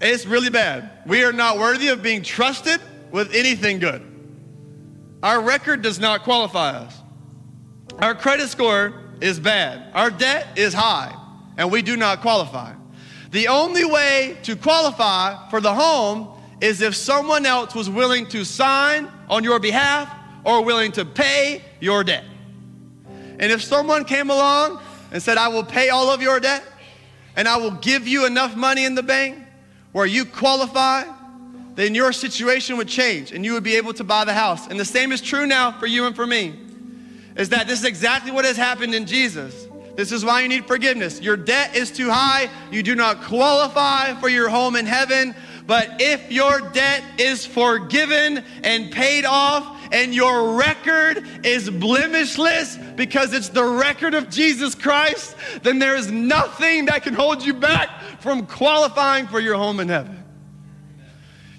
[0.00, 1.02] It's really bad.
[1.06, 2.80] We are not worthy of being trusted
[3.10, 4.02] with anything good.
[5.22, 7.00] Our record does not qualify us.
[7.98, 9.90] Our credit score is bad.
[9.94, 11.14] Our debt is high
[11.56, 12.72] and we do not qualify.
[13.30, 16.28] The only way to qualify for the home
[16.60, 21.62] is if someone else was willing to sign on your behalf or willing to pay
[21.80, 22.24] your debt.
[23.38, 24.80] And if someone came along
[25.10, 26.62] and said, I will pay all of your debt
[27.36, 29.38] and I will give you enough money in the bank
[29.92, 31.04] where you qualify,
[31.74, 34.68] then your situation would change and you would be able to buy the house.
[34.68, 36.54] And the same is true now for you and for me.
[37.36, 39.66] Is that this is exactly what has happened in Jesus.
[39.96, 41.20] This is why you need forgiveness.
[41.20, 42.50] Your debt is too high.
[42.70, 45.34] You do not qualify for your home in heaven.
[45.66, 53.32] But if your debt is forgiven and paid off, and your record is blemishless because
[53.32, 58.02] it's the record of Jesus Christ, then there is nothing that can hold you back
[58.18, 60.23] from qualifying for your home in heaven.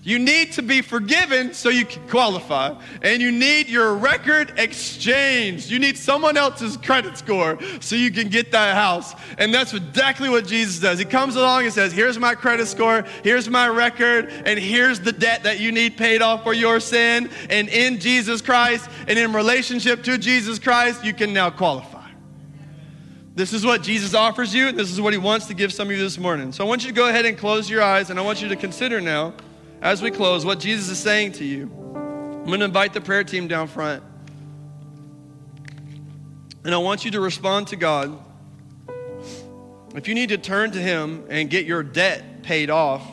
[0.06, 2.80] You need to be forgiven so you can qualify.
[3.02, 5.72] And you need your record exchanged.
[5.72, 9.16] You need someone else's credit score so you can get that house.
[9.40, 11.00] And that's exactly what Jesus does.
[11.00, 15.12] He comes along and says, Here's my credit score, here's my record, and here's the
[15.12, 17.32] debt that you need paid off for your sin.
[17.50, 22.08] And in Jesus Christ and in relationship to Jesus Christ, you can now qualify.
[23.34, 25.88] This is what Jesus offers you, and this is what he wants to give some
[25.88, 26.52] of you this morning.
[26.52, 28.50] So I want you to go ahead and close your eyes, and I want you
[28.50, 29.34] to consider now
[29.86, 31.70] as we close, what Jesus is saying to you.
[31.94, 34.02] I'm going to invite the prayer team down front.
[36.64, 38.18] And I want you to respond to God.
[39.94, 43.08] If you need to turn to Him and get your debt paid off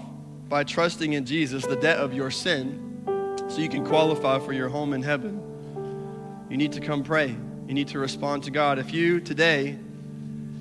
[0.49, 3.05] by trusting in Jesus, the debt of your sin,
[3.51, 7.37] so you can qualify for your home in heaven, you need to come pray.
[7.69, 8.79] You need to respond to God.
[8.79, 9.79] If you today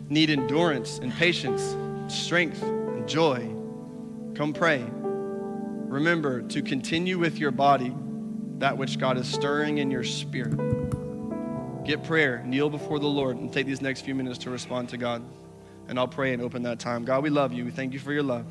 [0.10, 1.74] need endurance and patience,
[2.14, 3.50] strength and joy,
[4.36, 4.86] come pray.
[5.92, 7.94] Remember to continue with your body
[8.60, 10.58] that which God is stirring in your spirit.
[11.84, 14.98] Get prayer, kneel before the Lord, and take these next few minutes to respond to
[14.98, 15.22] God.
[15.90, 17.04] And I'll pray and open that time.
[17.04, 17.66] God, we love you.
[17.66, 18.46] We thank you for your love.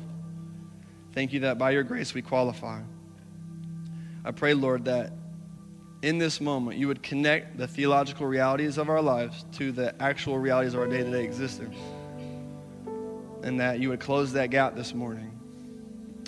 [1.13, 2.79] Thank you that by your grace we qualify.
[4.23, 5.11] I pray, Lord, that
[6.03, 10.37] in this moment you would connect the theological realities of our lives to the actual
[10.37, 11.75] realities of our day to day existence.
[13.41, 15.40] And that you would close that gap this morning.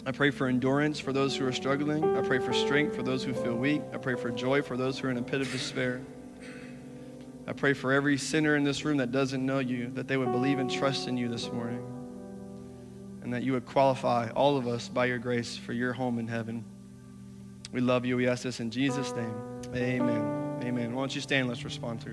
[0.05, 2.17] I pray for endurance for those who are struggling.
[2.17, 3.81] I pray for strength for those who feel weak.
[3.93, 6.01] I pray for joy for those who are in a pit of despair.
[7.47, 10.31] I pray for every sinner in this room that doesn't know you, that they would
[10.31, 11.85] believe and trust in you this morning,
[13.21, 16.27] and that you would qualify all of us by your grace for your home in
[16.27, 16.65] heaven.
[17.71, 18.17] We love you.
[18.17, 19.33] We ask this in Jesus' name.
[19.73, 20.59] Amen.
[20.63, 20.93] Amen.
[20.93, 21.47] Why don't you stand?
[21.47, 22.01] Let's respond to.